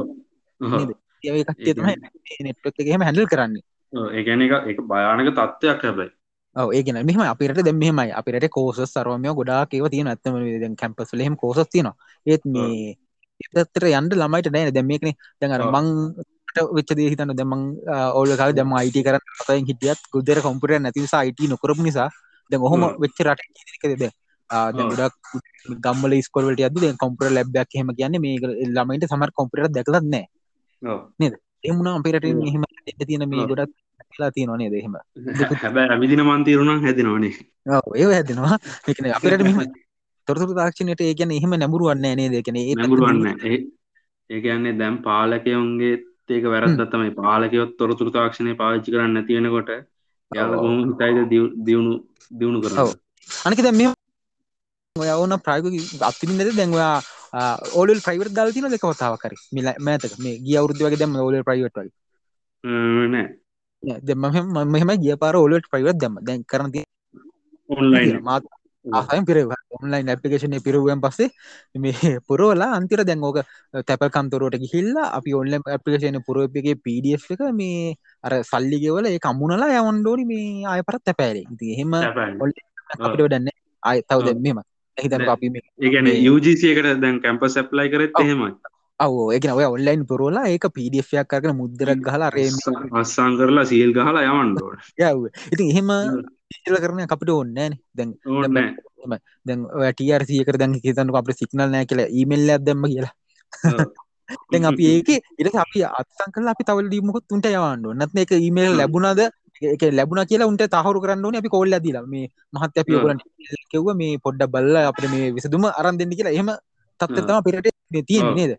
ඒකටේ 1.24 1.74
තමයි 1.76 1.96
නෙට්වක් 2.48 2.82
එහෙම 2.82 3.02
හැඩල් 3.02 3.28
කරන්නේ. 3.28 3.64
ඒගැන 4.14 4.42
එක 4.42 4.54
එක 4.72 4.80
භයානක 4.90 5.30
තත්ත්වයක් 5.32 5.86
හැබයි. 5.86 6.10
ඒගෙන 6.56 7.00
මෙම 7.06 7.22
අපිට 7.24 7.62
දෙ 7.62 7.72
මෙමයි 7.74 8.12
අපිට 8.14 8.50
කෝස 8.50 8.80
සරවමය 8.86 9.34
ගොඩා 9.34 9.62
ඒව 9.70 9.88
තියෙන 9.90 10.08
ඇත්තම 10.08 10.36
කැම්පස් 10.76 11.14
ලහෙම 11.14 11.36
කෝසස් 11.36 11.68
තියනවා. 11.68 11.96
ඒත් 12.26 12.44
මේ 12.46 12.98
එතත්තර 13.56 13.86
යන්ඩ 13.90 14.14
ළමයිට 14.14 14.52
නෑන. 14.52 14.74
දැම් 14.74 14.88
මේකන 14.88 15.14
දැඟර 15.40 15.64
මං 15.68 15.88
වෙච්ච 16.72 16.96
දේ 16.96 17.10
හිතන්න. 17.10 17.34
දෙමං 17.34 17.62
ඕල 18.14 18.36
කාල 18.38 18.54
දෙම 18.54 18.74
අයිට 18.74 19.00
කර 19.04 19.20
තයින් 19.48 19.66
හිටියත් 19.66 20.02
ගුදර 20.14 20.42
කොම්පුට 20.42 20.78
නැතිසා 20.80 21.22
අයිට 21.24 21.46
නොකරපු 21.50 21.84
නිසා 21.84 22.10
දැ 22.52 22.60
ඔහොම 22.60 22.84
වෙච්ච 23.00 23.22
රට 23.26 23.94
දෙද 23.94 24.12
ගොඩක් 24.50 25.16
ගම්මල 25.80 26.14
ස්කොල්ට 26.22 26.62
අද 26.62 26.82
කොම්පර 26.98 27.30
ලැබ්යක් 27.30 27.78
හෙම 27.78 27.94
කියන්න 27.94 28.20
මේ 28.20 28.40
ළමයිට 28.68 29.08
සමර 29.08 29.32
කොම්පිට 29.34 29.72
දැකලත් 29.72 30.06
නෑ 30.06 30.26
නේද? 31.20 31.34
එමුණා 31.64 31.96
අපිරට 32.00 32.26
එහෙම 32.26 32.64
තියෙන 33.02 33.30
මේ 33.30 33.48
ගොඩක් 33.48 34.20
ලා 34.20 34.32
තියෙනවා 34.32 34.58
නේද 34.58 34.74
එහෙම? 34.74 34.96
හැබැ 35.64 35.88
ඇවිදින 35.88 36.24
මන්තීරුණම් 36.24 36.84
හැදිනවානේ 36.86 37.34
ඒ 37.96 38.08
හැදෙනවා 38.08 38.58
එකන 38.88 39.12
අපිරට 39.12 39.44
මෙම 39.48 39.60
තොරතුර 40.28 40.56
තාක්ෂණයට 40.56 41.02
ඒ 41.02 41.14
ගැන 41.14 41.32
එහෙම 41.32 41.54
නැමුරුවන්න 41.56 42.08
නේ 42.12 42.30
දෙකන 42.30 42.58
ඒ 42.58 42.76
නැමුරුවන්න 42.76 43.44
ඒ 43.46 44.40
කියන්නේ 44.42 44.78
දැම් 44.80 44.98
පාලකයවුන්ගේ 45.04 45.96
ඒක 46.32 46.46
වැරද්ද 46.54 46.82
තමයි. 46.92 47.12
පාලකයොත් 47.16 47.72
තොරතුර 47.78 48.10
තාක්ෂණය 48.12 48.54
පාවිච්චි 48.58 48.94
කරන්න 48.94 49.14
නැතිවෙනකොට 49.16 49.70
යාල 50.32 50.52
හොම 50.58 50.76
හිතයිද 50.82 51.18
දියුණු 51.66 51.94
දියුණු 52.32 52.60
කර 52.64 52.74
අනික 53.28 53.60
දැ 53.62 53.74
මෙ 53.74 53.86
ඔය 54.96 55.10
ඕන 55.14 55.34
ප්‍රයග 55.40 55.66
අපිනද 56.04 56.42
දැන්වා 56.52 56.96
ඕල් 57.74 57.90
ප්‍රයිවර් 58.06 58.30
දල් 58.32 58.54
තින 58.54 58.68
දෙක 58.70 58.86
වතාව 58.86 59.16
කර 59.18 59.34
මිල 59.52 59.68
මෑතක. 59.80 60.14
මේ 60.20 60.42
ගිය 60.46 60.58
අවුද්ධ 60.58 60.84
වගේ 60.84 61.02
දැම 61.02 61.16
ඕල 61.18 61.38
ප්‍රයිවට් 61.44 61.78
වගේ? 61.78 61.94
නෑ. 63.12 63.28
දෙම 64.04 64.22
මෙහම 64.68 64.92
ගිය 65.04 65.16
පාර 65.18 65.36
ඔලට 65.38 65.70
ප්‍රයිවර් 65.72 65.96
දැම 65.96 66.16
දැන් 66.22 66.42
කරන 66.46 66.70
ඔන්ලයින් 67.70 68.18
මාත් 68.22 68.44
ආසයම් 68.86 69.26
පිරව. 69.26 69.54
ඔන්ලයින් 69.72 70.10
ඇපිකේෂන 70.10 70.58
පිරුවෙන් 70.64 71.02
පස්සේ 71.02 71.30
මේ 71.76 71.94
පුරෝලා 72.28 72.72
අන්තිර 72.78 73.04
දැන් 73.04 73.24
ඕක 73.24 73.38
තැපල් 73.84 74.10
කන්තරුවට 74.10 74.58
ගිහිල්ලා 74.58 75.08
අපි 75.18 75.34
ඔන්ලම් 75.34 75.64
ඇපිකේෂන 75.68 76.20
පුරෝපගේ 76.26 76.76
පඩF 76.78 77.30
එක 77.32 77.42
මේ 77.54 77.94
අර 78.24 78.34
සල්ලිගෙවල 78.44 79.06
ඒ 79.06 79.20
කම්මුණලා 79.20 79.70
යවන්ඩෝනි 79.78 80.26
මේ 80.26 80.66
අය 80.66 80.82
පරත් 80.82 81.06
තැපෑරේ 81.06 81.46
ඉති 81.48 81.74
එහෙම 81.76 81.94
අපිට 81.94 83.22
ඩන්න 83.22 83.50
අය 83.84 84.02
තව 84.04 84.20
දැම්මම 84.28 84.62
හිතන 84.98 85.30
අපි 85.30 85.54
ඒගැන 85.80 86.12
යුජසියකට 86.20 86.92
දැන් 86.98 87.22
කැම්පස් 87.22 87.58
ඇප්ලයි 87.58 87.90
කරත් 87.90 88.20
එහෙමයි. 88.20 88.52
ඒකන 89.00 89.54
ඔය 89.54 89.66
ඔන්ලයින් 89.68 90.06
පුරෝලා 90.06 90.46
ඒක 90.50 90.70
පඩFයක් 90.70 91.32
කරන 91.32 91.58
මුද්දරක් 91.58 92.02
ගහලා 92.02 92.30
රේම 92.32 92.58
අස්සං 92.98 93.40
කරලා 93.40 93.66
සීල් 93.66 93.94
ගහලා 93.94 94.28
යවන්ඩෝට 94.28 94.94
යව 95.00 95.26
ඉතින් 95.54 95.68
එහෙම 95.70 95.90
ඉටල 96.52 96.78
කරන 96.84 97.04
අපිට 97.16 97.32
ඕන්නෑන 97.34 97.74
දැන් 97.98 98.10
දැන් 99.48 99.66
ටියරසියක 99.94 100.54
දැන් 100.62 100.78
හිතන්නක 100.86 101.20
අපට 101.20 101.42
සික්නල් 101.42 101.68
නෑ 101.74 101.90
කියලා 101.90 102.08
ඊමල්ල 102.20 102.56
ඇදම්ම 102.56 102.88
කියලා. 102.92 103.14
දැන් 104.52 104.66
අපි 104.72 104.84
ඒක 104.94 105.10
ඉට 105.42 105.60
අපි 105.66 105.84
අත්සං 106.00 106.34
කල 106.36 106.50
අපි 106.54 106.68
තවල් 106.70 106.90
දීමකොත් 106.94 107.26
තුන්ට 107.30 107.48
යවන්න 107.52 107.86
නැත්න 108.00 108.24
එක 108.24 108.34
ඊමේල් 108.40 108.74
ලැබුණද? 108.80 109.22
එක 109.76 109.84
ලැබුණ 110.00 110.26
කියලා 110.32 110.50
උන්ට 110.52 110.66
තහරු 110.76 111.04
කරන්න 111.04 111.40
අපි 111.42 111.54
කොල්ල 111.56 111.78
දීලා. 111.86 112.06
මේ 112.14 112.26
මහත් 112.54 112.82
අපි 112.84 112.98
ඔයගොල්ලන් 112.98 113.22
කිව්ව 113.72 113.88
මේ 114.02 114.20
පොඩ්ඩක් 114.26 114.52
බලලා 114.56 114.90
අපිට 114.92 115.12
මේ 115.14 115.32
විසඳුම 115.38 115.70
අරන් 115.72 116.02
දෙන්න 116.02 116.18
කියලා. 116.18 116.36
එහෙම 116.38 116.52
තත්ත්වය 117.00 117.22
තමයි 117.28 117.42
පිටට 117.46 118.08
තියෙන්නේ 118.10 118.36
නේද? 118.40 118.54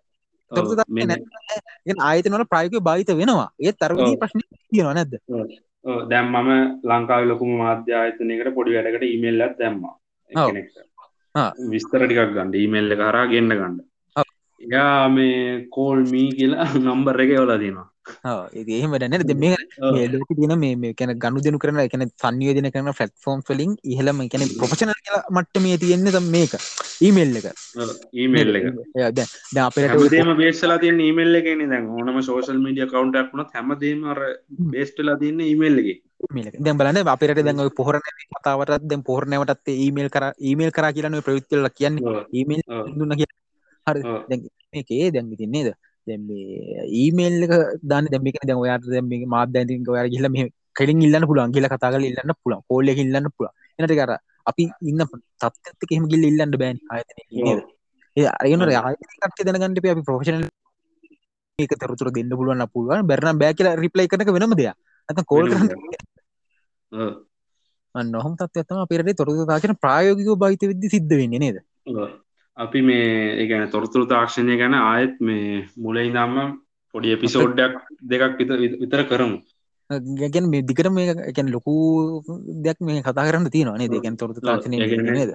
ආයතනවල 2.09 2.45
ප්‍රයෝග 2.53 2.85
භාවිත 2.89 3.13
වෙනවා. 3.21 3.51
ඒත් 3.67 3.77
තරවිදි 3.83 4.17
ප්‍රශ්න 4.23 4.41
තියෙනවා 4.71 4.97
නැද්ද 4.99 5.15
දැම් 5.85 6.27
මම 6.35 6.51
ලංකාව 6.85 7.23
ලොකුම 7.25 7.51
මාධ්‍ය 7.59 7.93
ආයතනයකට 7.95 8.55
පොඩි 8.55 8.75
වැඩකට 8.77 9.05
ඉමල්ලත් 9.17 9.55
දැම්මා. 9.59 9.95
විස්තර 11.71 12.03
ටිකක් 12.05 12.35
ගන්න 12.35 12.55
ඊමල්ල 12.55 12.93
කරා 12.97 13.25
ගන්න 13.27 13.59
ගන්න. 13.61 13.77
යා 14.61 15.09
මේ 15.09 15.67
කෝල් 15.71 16.01
මී 16.13 16.29
කියලා 16.31 16.69
නම්බර 16.79 17.21
එක 17.21 17.31
යවලා 17.31 17.59
දෙනවා 17.59 17.92
ඒහෙම 18.05 18.95
දැන 19.03 19.17
දෙ 19.31 19.35
මේ 19.35 20.07
ලෝක 20.13 20.31
තින 20.39 20.55
මේ 20.63 20.93
කැන 20.95 21.13
ගණු 21.25 21.43
දෙනු 21.47 21.59
කරන 21.63 21.81
එකන 21.85 22.05
සංයෝජන 22.23 22.69
කරන 22.75 22.93
ෆලට් 22.99 23.15
ෆෝම් 23.25 23.43
ලින් 23.61 23.73
ඉහලම 23.95 24.23
කැන 24.33 24.47
ප්‍රපෂන 24.61 24.93
කියලා 24.99 25.23
මට්ට 25.37 25.63
මේ 25.65 25.77
තියෙන්නේ 25.83 26.15
තම් 26.17 26.31
මේක. 26.37 26.55
ඊමේල් 27.07 27.37
එක. 27.41 27.47
ඊමේල් 28.23 28.57
එක. 28.59 28.65
ද 29.55 29.59
අපට 29.67 30.09
දේම 30.15 30.33
බේස්සලා 30.41 30.79
තියන 30.85 31.03
ඊමේල් 31.09 31.41
එක 31.41 31.51
දැන්. 31.73 31.91
ඕනම 31.99 32.23
සෝශල් 32.29 32.63
මීඩිය 32.65 32.89
කවන්ටක් 32.95 33.35
වුණත් 33.35 33.55
හැමදේම 33.59 34.09
අර 34.15 34.21
බේස්ටලා 34.75 35.19
තියන්න 35.23 35.45
ඊමේල් 35.51 35.79
එක. 35.83 36.03
දැන් 36.59 36.81
බලන්න 36.81 37.13
අපිට 37.15 37.45
දැන් 37.45 37.63
පොහරන 37.79 38.03
කතාවටත් 38.33 38.89
දැන් 38.91 39.07
පොහරනයවටත් 39.11 39.73
ඊමේල් 39.77 40.11
කර 40.17 40.33
ඊමේල් 40.51 40.75
කර 40.79 40.91
කියලන 40.99 41.23
ප්‍රවිත්වල 41.29 41.71
කියන්නේ. 41.79 42.27
ඊමේල් 42.33 42.67
දුන්න 42.99 43.17
කිය 43.21 43.31
හරි. 43.87 44.03
මේකේ 44.73 45.11
දැන් 45.15 45.33
තින්නේද 45.37 45.69
දැම් 45.71 45.92
ඊමේල් 46.07 47.37
දන්න 47.83 48.11
දැමික 48.13 48.39
දැ 48.43 48.57
ඔයාට 48.57 48.87
දැම 48.87 49.13
මාධ්‍යන්තික 49.27 49.93
ඔයා 49.95 50.07
ගිල 50.07 50.29
මේ 50.29 50.49
කලින් 50.75 51.05
ඉල්ලන්න 51.07 51.29
පුළුවන් 51.29 51.55
කියල 51.55 51.69
කතාගල 51.69 52.09
ඉල්ලන්න 52.11 52.35
පුළ 52.43 52.57
පොල්ල 52.69 52.89
ඉල්ලන්න 52.95 53.29
පුළ 53.37 53.51
එනට 53.79 53.95
කර 54.01 54.13
අපි 54.47 54.65
ඉන්න 54.83 55.05
තත්ක 55.41 55.91
එහෙම 55.91 56.09
ගිල් 56.09 56.25
ඉල්ලන්න 56.31 56.59
බෑන් 56.63 56.79
ආයතන 56.91 57.19
ඒ 58.17 58.27
අයන 58.41 58.63
ආයකට 58.63 59.45
දැනගන්නට 59.49 59.85
අපි 59.87 60.03
ප්‍රෝෂණ 60.03 60.49
ඒක 61.59 61.75
තරුතුර 61.79 62.09
දෙන්න 62.11 62.33
පුළුවන් 62.33 62.65
පුළුවන්. 62.69 63.07
බැරන 63.07 63.39
බෑ 63.39 63.55
කියලා 63.55 63.77
රිප්ලයි 63.77 64.09
කරක 64.09 64.33
වෙනම 64.37 64.55
දෙයක්. 64.55 64.77
ඇත 65.09 65.27
කෝල් 65.27 65.47
නොහම 67.95 68.33
තත්වත්තම 68.37 68.83
අපිරට 68.85 69.17
තොරතු 69.17 69.47
තාචන 69.47 69.77
ප්‍රායෝගික 69.77 70.29
භහිත 70.37 70.63
විද්දි 70.65 70.89
සිද්ධ 70.89 71.15
වෙන්නේ 71.15 71.39
නේද 71.39 71.59
අපි 72.57 72.81
මේ 72.83 73.07
ඒගැන 73.35 73.71
තොරතුරු 73.71 74.05
තාක්ෂණය 74.07 74.57
ගැන 74.57 74.75
ආයත් 74.77 75.15
මේ 75.21 75.65
මුලයි 75.77 76.11
දම්ම 76.11 76.51
පොඩි 76.95 77.15
එපිසෝඩ්ඩක් 77.17 77.75
දෙකක් 78.05 78.39
විතර 78.81 79.03
කරමු. 79.05 79.39
ගැන් 80.25 80.47
මේ 80.51 80.63
දිකට 80.63 80.91
මේ 80.91 81.15
එකැන 81.31 81.49
ලොකු 81.51 81.75
දෙයක් 82.65 82.79
මේ 82.81 83.03
කතා 83.03 83.27
කරන්න 83.29 83.51
තියෙනවානේ 83.51 83.89
දෙකැන් 83.89 84.17
තොරතු 84.17 84.41
තාක්ෂණය 84.41 84.77
නේද? 85.11 85.33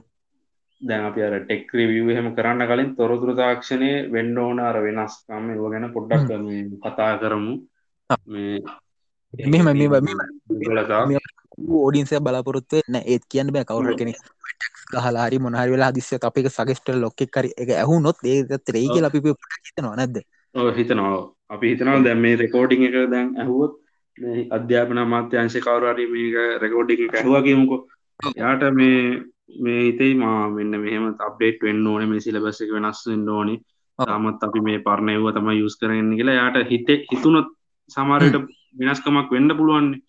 දැන් 0.81 1.05
අපි 1.05 1.21
අර 1.21 1.33
ටෙක් 1.41 1.73
රිවිය් 1.73 2.11
එහෙම 2.13 2.27
කරන්න 2.35 2.67
කලින් 2.67 2.89
තොරතුරු 2.95 3.33
තාක්ෂණය 3.35 3.91
වෙන්න 4.11 4.37
ඕන 4.37 4.59
අර 4.61 4.77
වෙනස්කම් 4.79 5.45
ඒව 5.49 5.63
ගැන 5.73 5.93
පොඩ්ඩක් 5.93 6.29
කතා 6.83 7.13
කරමු. 7.19 7.53
මේ 8.27 8.59
මෙම 9.33 9.67
මේ 9.73 11.19
ඕඩින්සය 11.77 12.19
බලාපොරොත්තුව 12.19 12.83
න 12.87 12.95
ඒත් 13.03 13.23
කියන්න 13.31 13.53
බෑ 13.53 13.65
කවුර 13.65 13.95
කෙනෙ 13.95 14.13
ගහලාරි 14.93 15.39
මොනහරි 15.39 15.71
වෙලා 15.71 15.91
දිස්ස 15.91 16.13
අපික 16.21 16.49
සගෙස්ට 16.49 16.89
ලොක්ක 16.95 17.27
කරි 17.35 17.53
එක 17.57 17.69
ඇහු 17.81 17.99
නොත් 17.99 18.17
ඒත් 18.25 18.73
රේ 18.75 18.87
කියල 18.87 19.09
අපි 19.09 19.21
හිතනවා 19.21 19.95
නැද්ද 19.95 20.17
හිතනවා. 20.55 21.29
අපි 21.49 21.69
හිතනවා 21.69 22.03
දැම් 22.03 22.19
මේ 22.19 22.35
රෙකෝඩිං 22.35 22.83
එක 22.83 22.95
දැන් 23.11 23.29
ඇහුවොත් 23.37 23.73
අධ්‍යාපන 24.51 24.97
අමාත්‍යංශ 24.97 25.57
කවරරි 25.59 26.05
මේක 26.07 26.35
රෙකෝඩිං 26.61 27.05
එක 27.05 27.15
ඇහවා 27.15 27.41
කියමුකෝ. 27.41 27.79
යාට 28.35 28.63
මේ 28.73 29.23
මේ 29.59 29.81
හිතයි 29.81 30.15
මා 30.15 30.49
මෙන්න 30.49 30.79
මෙහම 30.81 31.05
අප්ඩේට් 31.19 31.61
වෙන්න 31.61 31.87
ඕන 31.87 32.09
මේ 32.09 32.19
සිලබස්ස 32.19 32.61
එක 32.61 32.73
වෙනස් 32.73 33.03
වෙන්න 33.07 33.29
ඕනි. 33.29 33.55
තාමත් 33.99 34.43
අපි 34.43 34.59
මේ 34.61 34.79
පරණයව 34.79 35.29
තම 35.33 35.49
යුස් 35.61 35.77
කරන්න 35.77 36.11
කියලා 36.17 36.39
යාට 36.41 36.57
හිත 36.71 36.89
හිතුනොත් 37.11 37.47
සමාරයට 37.91 38.35
වෙනස්කමක් 38.79 39.31
වෙන්න 39.31 39.57
පුළුවන්නේ. 39.59 40.01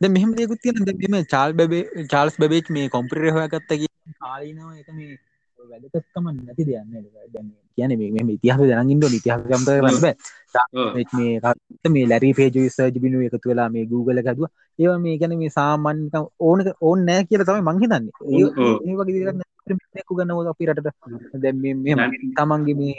ද 0.00 0.10
මෙහම 0.10 0.30
දෙකුත් 0.34 0.62
තියෙන 0.62 0.84
දෙම 0.84 1.18
චාල් 1.26 1.52
බැබේ 1.52 2.06
චාල්ස් 2.06 2.38
බැබේච් 2.38 2.70
මේ 2.70 2.88
කොම්පිරේ 2.88 3.30
හොයගත්තගේ 3.30 3.92
කාලීනවා 4.20 4.74
එක 4.76 4.88
මේ 4.92 5.12
වැදකත්කම 5.58 6.26
නැති 6.28 6.64
දෙයන්න 6.64 7.50
කියන 7.76 7.92
මේ 7.98 8.24
ඉතිහස 8.30 8.62
දැනගින්ඩ 8.62 9.06
ඉතිහස 9.10 9.44
ගම්ත 9.44 9.68
කරන්න 9.68 10.00
බෑ. 10.02 10.14
මේ 11.14 11.90
මේ 11.90 12.06
ලැරි 12.06 12.32
පේජ 12.32 12.58
සර්ජ 12.68 12.98
බිනු 12.98 13.22
එකතු 13.28 13.46
වෙලා 13.46 13.68
මේ 13.68 13.86
Google 13.86 14.22
හැදුව. 14.22 14.48
ඒවා 14.78 14.98
මේ 14.98 15.16
ගැන 15.18 15.36
මේ 15.38 15.50
සාමන් 15.50 16.02
ඕන 16.40 16.60
ඕන්න 16.80 17.06
නෑ 17.08 17.24
කියල 17.24 17.44
තමයි 17.44 17.62
මංහිතන්නේ 17.62 18.12
ඒ 18.84 18.96
වගේ 19.00 19.20
ගන්න 19.20 20.52
අපිරට 20.52 20.84
දැම් 21.42 21.64
තමන්ගේ 22.36 22.76
මේ 22.76 22.94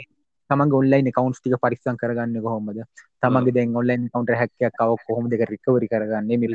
තමන් 0.50 0.76
ඔන්ලයින් 0.78 1.10
කවන්ස් 1.16 1.38
ටික 1.40 1.56
පරිස්සන් 1.62 2.00
කරගන්න 2.00 2.38
කොහොමද? 2.46 2.80
තමන්ගේ 3.22 3.56
දැන් 3.56 3.76
ඔන්ලයින් 3.76 4.08
කවන්ට 4.12 4.38
හැක්කයක් 4.40 4.78
කව 4.78 4.90
කොහොම 5.08 5.28
දෙක 5.32 5.44
රිකවරි 5.50 5.88
කරගන්න? 5.88 6.24
මේ 6.28 6.48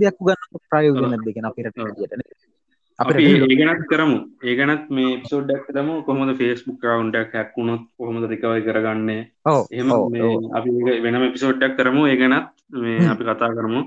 දෙයක් 0.00 0.16
ගන්න 0.20 0.62
ප්‍රයෝජන 0.70 1.20
දෙකෙන 1.26 1.50
අපිරට 1.50 1.76
අපි 2.98 3.26
ඒගනත් 3.26 3.84
කරමු. 3.90 4.16
ඒගනත් 4.44 4.90
මේ 4.96 5.12
පිසෝඩ්ඩක් 5.22 5.68
කරම. 5.68 5.88
කොහොමද 6.06 6.32
ෆේස්බුක් 6.40 6.80
කවන්ටක් 6.82 7.32
හැක්කුණොත් 7.34 7.84
කොහොමද 7.98 8.24
රිකවයි 8.32 8.64
කරගන්නේ? 8.66 9.22
එහම 9.72 9.92
අපි 10.58 10.70
වෙනම 11.04 11.24
පිසෝඩ්ඩක් 11.36 11.78
කරමු. 11.78 12.02
ඒගනත් 12.06 12.50
මේ 12.82 13.06
අපි 13.12 13.22
කතා 13.24 13.54
කරමු. 13.58 13.80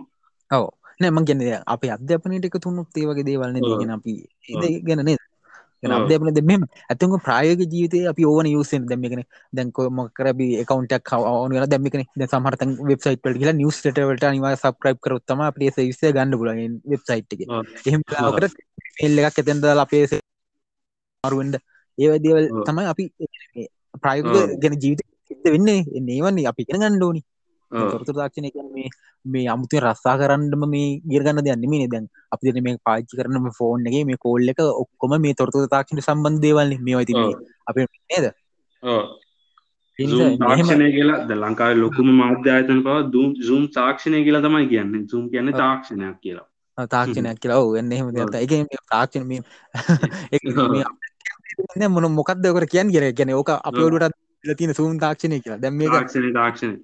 ඔව. 0.52 0.65
නෑම 1.00 1.26
ගැන 1.28 1.41
අප 1.65 1.84
අධ්‍යාපනයට 1.89 2.48
එක 2.48 2.58
තුන්නුත් 2.65 2.98
ඒ 2.98 3.06
වගේ 3.10 3.28
දේවල්න 3.30 3.62
දගෙන 3.62 3.93
අපි 3.98 4.13
ගැන 4.88 5.06
නේද. 5.08 5.22
අධ්‍යාපන 5.91 6.34
දෙම 6.34 6.63
ඇතුම 6.89 7.15
ප්‍රායෝග 7.19 7.62
ජීවිතය 7.65 8.00
අපි 8.08 8.26
ඕන 8.26 8.48
යුසෙන් 8.48 8.86
දැම්මගෙන 8.86 9.24
දැන්කො 9.54 9.89
මොකර 9.91 10.28
කවන්ටක් 10.63 11.04
කවන 11.04 11.69
දැමිකන 11.69 12.04
සමහත 12.28 12.62
වෙබ්සයිට 12.89 13.22
කියලා 13.22 13.54
නිවස්ටට 13.54 14.00
නිවා 14.32 14.56
සබ්‍රයිප් 14.56 15.00
කරොත්තම 15.00 15.41
අපේ 15.41 15.72
විස 15.80 16.02
ගන්න 16.02 16.38
පුල 16.38 16.50
වෙබ්සයිට් 16.86 17.34
එක. 17.34 17.41
එහෙම 17.86 18.02
එල්ල 19.00 19.19
එකක් 19.19 19.28
ඇතැන්දල 19.32 19.84
අපේ 19.86 20.06
මරුවෙන්ඩ 21.24 21.56
ඒවදවල්. 21.98 22.46
තමයි 22.65 22.86
අපි 22.86 23.04
ප්‍රයෝග. 24.02 24.58
ගැන 24.62 24.76
ජීවිත 24.80 25.02
වෙන්නේ 25.46 25.80
ඒවන්නේ 26.10 26.48
අපි 26.48 26.65
කෙන 26.65 26.82
ගණ්ඩෝනි 26.82 27.22
ඔව්. 27.22 27.33
තොරතුර 27.73 28.15
තාක්ෂණය 28.15 28.51
කියන්නේ 28.51 28.75
මේ 28.75 28.89
මේ 29.25 29.47
අමුතුවෙන් 29.47 29.86
රස්සා 29.86 30.17
කරන්නම 30.17 30.69
මේ 30.69 31.01
ගිරගන්න 31.07 31.39
දෙයක් 31.39 31.57
නෙමෙයි 31.57 31.88
දැන් 31.88 32.07
අපි 32.31 32.47
දැන් 32.47 32.63
මේ 32.63 32.77
පාවිච්චි 32.86 33.17
කරන 33.17 33.39
මේ 33.39 33.51
ෆෝන් 33.57 33.86
එකේ 33.86 34.05
මේ 34.05 34.17
කෝල් 34.17 34.49
එක 34.49 34.59
ඔක්කොම 34.63 35.21
මේ 35.21 35.33
තොරතුරු 35.33 35.67
තාක්ෂණයට 35.67 36.05
සම්බන්ධ 36.05 36.41
දේවල් 36.45 36.69
නේ. 36.69 36.79
මේවා 36.79 37.01
ඉතින් 37.01 37.17
මේ 37.17 37.29
ඔව්. 37.29 37.36
අපේ 37.67 37.86
නේද? 38.09 38.33
තාක්ෂණය 40.39 40.91
කියලා 40.91 41.27
ද 41.27 41.36
ලංකාවේ 41.36 41.75
ලොකුම 41.75 42.13
මාධ්‍ය 42.13 42.49
ආයතන 42.49 42.81
පවා 42.81 43.12
දූම් 43.13 43.36
සූම් 43.41 43.69
තාක්ෂණය 43.69 44.23
කියලා 44.23 44.41
තමයි 44.41 44.67
කියන්නේ. 44.67 45.07
සූම් 45.07 45.29
කියන්නේ. 45.29 45.53
තාක්ෂණයක් 45.53 46.19
කියලා. 46.21 46.47
තාක්ෂණයක් 46.88 47.39
කියලා. 47.39 47.59
ඔව් 47.59 47.75
එන්න 47.75 47.91
එහෙම 47.91 48.12
මේ 48.12 48.25
තාක්ෂණ 48.91 49.27
මේ. 49.27 49.41
මේ 51.79 51.89
මොන 51.89 52.12
මොකක්ද 52.12 52.45
ඔකට 52.45 52.71
කියන්නේ 52.71 52.91
කියලා. 52.91 53.07
ඒ 53.07 53.13
කියන්නේ 53.13 53.36
ඕක 53.36 53.49
අපේ 53.53 53.89
දීලා 53.91 54.09
තියෙන 54.57 54.73
සූම් 54.73 54.99
තාක්ෂණය 54.99 55.39
කියලා. 55.39 55.62
දැන් 55.62 55.75
මේක 55.75 55.91
තාක්ෂණය 55.91 56.33
තාක්ෂණය 56.33 56.77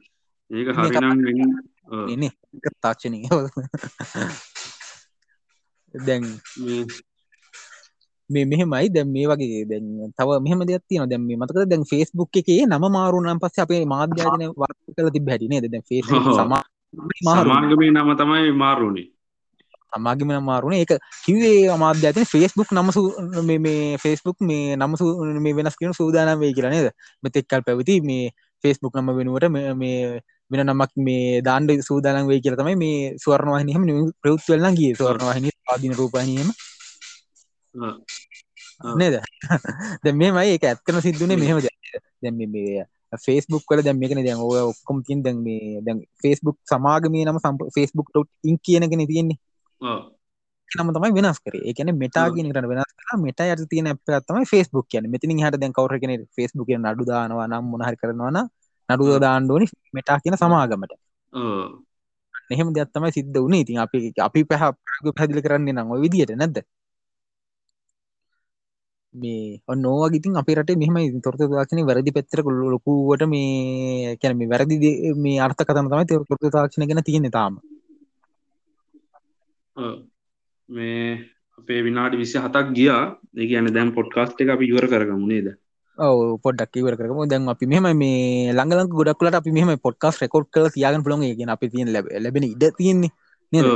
ඒක 0.49 0.67
හරිනම් 0.75 2.31
තාක්ෂණය. 2.81 3.19
දැන් 5.93 6.23
මේ 8.29 8.45
මෙහෙමයි. 8.45 8.89
දැන් 8.93 9.07
මේ 9.13 9.27
වගේ 9.29 9.65
දැන් 9.65 9.85
තව 10.17 10.29
මෙහෙම 10.45 10.61
දෙයක් 10.69 10.83
තියෙනවා. 10.87 11.09
දැන් 11.11 11.23
මේ 11.27 11.37
මතකද? 11.37 11.69
දැන් 11.69 11.83
Facebook 11.85 12.29
එකේ 12.41 12.65
නම 12.65 12.83
මාරු 12.91 13.17
වුණාන් 13.17 13.39
පස්සේ 13.39 13.63
අපේ 13.65 13.85
මාධ්‍ය 13.85 14.21
ආයතන 14.21 14.53
වර්ධනය 14.57 14.91
කරලා 14.97 15.13
තිබ්බ 15.15 15.29
හැටි 15.29 15.47
නේද? 15.47 15.65
දැන් 15.71 15.85
Facebook. 15.89 16.23
සමා. 16.35 16.63
සමාගමේ 17.23 17.91
නම 17.93 18.09
තමයි 18.17 18.51
මාරුනේ 18.51 19.07
සමාගම 19.93 20.29
නම 20.31 20.45
මාරු 20.45 20.65
වුණේ 20.69 20.81
ඒක 20.85 20.93
කිව්වේ 21.25 21.77
මාධ්‍ය 21.77 22.05
ආයතන 22.05 22.25
Facebook 22.33 22.69
නම 22.73 22.89
සු- 22.95 23.13
මේ 23.45 23.97
Facebook 23.97 24.37
මේ 24.41 24.75
නම 24.75 24.93
සු- 24.95 25.17
මේ 25.45 25.55
වෙනස් 25.57 25.75
කරන 25.79 25.93
සූදානම් 25.93 26.39
වෙයි 26.41 26.53
කියලා 26.53 26.73
නේද? 26.73 26.91
මෙතෙක් 27.23 27.45
කල් 27.49 27.65
පැවති 27.65 28.01
මේ 28.01 28.29
Facebook 28.63 28.93
නම 28.97 29.09
වෙනුවට 29.17 29.49
මේ 29.49 30.21
වෙන 30.51 30.65
නමක් 30.65 30.91
මේ 31.07 31.41
දාන්න 31.41 31.67
සූදානම් 31.81 32.27
වෙයි 32.27 32.41
කියලා 32.41 32.61
තමයි 32.61 32.75
මේ 32.75 33.17
ස්වර්ණ 33.23 33.51
වාහිනිය 33.53 33.73
එහෙම 33.73 33.85
නිවුස් 33.85 34.13
ප්‍රවෘත්ති 34.21 34.53
වල 34.53 34.63
නම් 34.65 34.75
ගියේ 34.75 34.95
ස්වර්ණ 34.95 35.27
වාහිනිය 35.29 35.55
ආදීන. 35.67 35.93
ඔව්. 37.75 37.97
නේද 38.99 39.15
දැන් 40.03 40.17
මෙහෙමයි 40.17 40.53
ඒක 40.53 40.63
ඇත්තම 40.63 41.01
සිද්ධුනේ 41.01 41.37
මෙහෙම 41.37 41.59
දෙයක් 41.59 41.77
නේද? 41.85 42.03
දැන් 42.23 42.35
මේ 42.35 42.47
මේ 42.47 42.85
Facebook 43.25 43.63
වල 43.71 43.81
දැන් 43.81 44.45
ඔය 44.47 44.61
ඔක්කොම 44.61 45.03
තියෙන 45.03 45.23
දැන් 45.23 45.43
මේ 45.47 45.81
දැන් 45.85 45.99
Facebook 46.23 46.57
සමාගමේ 46.71 47.25
නම 47.25 47.39
facebook.in 47.75 48.57
කියන 48.65 48.83
එකනේ 48.83 49.09
තියෙන්නේ 49.11 49.39
ඔව්. 49.81 49.99
ඒ 50.69 50.77
නම 50.77 50.93
තමයි 50.95 51.11
වෙනස් 51.17 51.39
කරේ 51.45 51.63
ඒ 51.67 51.73
කියන්නේ 51.73 51.99
මෙටා 52.03 52.25
ඔව්. 52.27 52.35
කියන 52.35 52.49
එකට 52.49 52.69
වෙනස් 52.73 52.93
කරලා 52.97 53.21
මෙටා 53.25 53.49
යට 53.53 53.65
තියෙන 53.69 53.91
එකක් 53.91 54.25
තමයි 54.27 54.49
Facebook 54.53 54.87
කියන්නේ 54.91 55.13
මෙතනින් 55.15 55.41
එහාට 55.41 55.59
දැන් 55.61 55.75
කවුරු 55.77 55.99
කෙනෙක් 56.03 56.25
Facebook 56.37 56.67
එකේ 56.69 56.81
නඩු 56.83 57.09
දානවා 57.11 57.47
නම් 57.47 57.65
මොන 57.71 57.85
හරි 57.87 58.01
දාන්න 59.25 59.51
ඕනි 59.51 59.65
මෙටා 59.93 60.19
කියන 60.23 60.35
සමාගමට. 60.37 60.93
එහෙම 62.53 62.69
දෙයක් 62.75 62.89
තමයි 62.93 63.11
සිද්ධ 63.17 63.39
වුණේ 63.43 63.61
ඉතින් 63.63 63.77
අපි 63.85 63.97
අපි 64.27 64.39
පහ 64.49 64.63
පැහැදිලි 65.15 65.41
කරන්නේ 65.45 65.73
නම් 65.75 65.91
ওই 65.93 66.01
විදිහට 66.05 66.33
නැද්ද? 66.41 66.57
මේ 69.15 69.59
ඔන්න 69.71 69.85
ඕවා 69.85 70.09
ඉතින් 70.19 70.37
අපේ 70.41 70.55
රටේ 70.57 70.79
මෙහෙමයි. 70.81 71.21
තොරතුරු 71.25 71.55
තාක්ෂණය 71.57 71.83
වැරදි 71.89 72.11
පැත්තට 72.15 72.45
ලොකුවට 72.73 73.23
මේ 73.33 74.15
කියන්නේ 74.21 74.39
මේ 74.39 74.51
වැරදි 74.53 74.75
මේ 75.23 75.37
අර්ථකථන 75.45 75.89
තමයි 75.91 76.05
තොරතුරු 76.29 76.51
තාක්ෂණය 76.57 76.85
ගැන 76.89 77.03
තියෙන්නේ 77.07 77.35
තාම. 77.37 77.53
මේ 80.69 81.05
අපේ 81.57 81.79
විනාඩි 81.87 82.21
විසි 82.21 82.37
හතක් 82.43 82.67
ගියා. 82.77 83.01
ඒ 83.39 83.47
කියන 83.49 83.73
දැම් 83.75 83.89
පොඩ්කාස්ට් 83.97 84.41
එක 84.43 84.49
අපි 84.55 84.65
ඉවර 84.71 84.85
කරගමු 84.91 85.27
නේද 85.33 85.47
ඔව් 85.99 86.39
පොඩ්ඩක් 86.41 86.75
ඉවර 86.75 86.95
කරගමු. 86.95 87.27
දැන් 87.27 87.47
අපි 87.49 87.65
මෙහෙමයි 87.65 87.95
මේ 87.95 88.53
ළඟ 88.53 88.71
ළඟ 88.71 88.91
ගොඩක් 88.91 89.19
වෙලාට 89.21 89.39
අපි 89.41 89.51
මෙහෙමයි 89.51 89.77
පොඩ්කාස්ට් 89.77 90.21
රෙකෝඩ් 90.23 90.47
කරලා 90.49 90.71
තියාගන්න 90.71 91.03
පුළුවන්. 91.03 91.23
ඒ 91.23 91.35
කියන්නේ 91.35 91.53
අපි 91.53 91.67
තියෙන 91.69 91.89
ලැබ- 91.91 92.11
ලැබෙන 92.17 92.43
ඉඩ 92.45 92.63
තියෙන්නේ 92.77 93.11
නේද? 93.51 93.67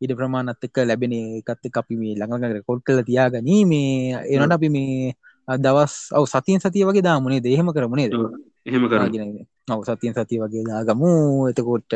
ඉඩ 0.00 0.12
ප්‍රමාණත් 0.16 0.64
එක්ක 0.64 0.76
ලැබෙන 0.86 1.12
එකත් 1.12 1.76
අපි 1.76 1.94
මේ 1.96 2.14
ළඟ 2.14 2.32
ළඟ 2.34 2.54
රෙකෝඩ් 2.58 2.80
කරලා 2.82 3.04
තියාගනි. 3.04 3.56
මේ 3.64 4.16
ඒනට 4.26 4.52
අපි 4.52 4.68
මේ 4.68 5.12
දවස් 5.48 5.94
ඔව් 6.12 6.24
සතියෙන් 6.26 6.60
සතිය 6.60 6.84
වගේ 6.84 7.02
දාමු 7.02 7.28
නේද? 7.28 7.44
එහෙම 7.46 7.68
කරමු 7.70 7.96
නේද? 7.96 8.14
ඔව්. 8.14 8.30
එහෙම 8.64 8.82
කරමු 8.88 9.04
ආගෙන 9.04 9.46
ඔව් 9.70 9.82
සතියෙන් 9.84 10.14
සතිය 10.16 10.38
වගේ 10.40 10.64
දාගමු 10.64 11.10
එතකොට 11.50 11.92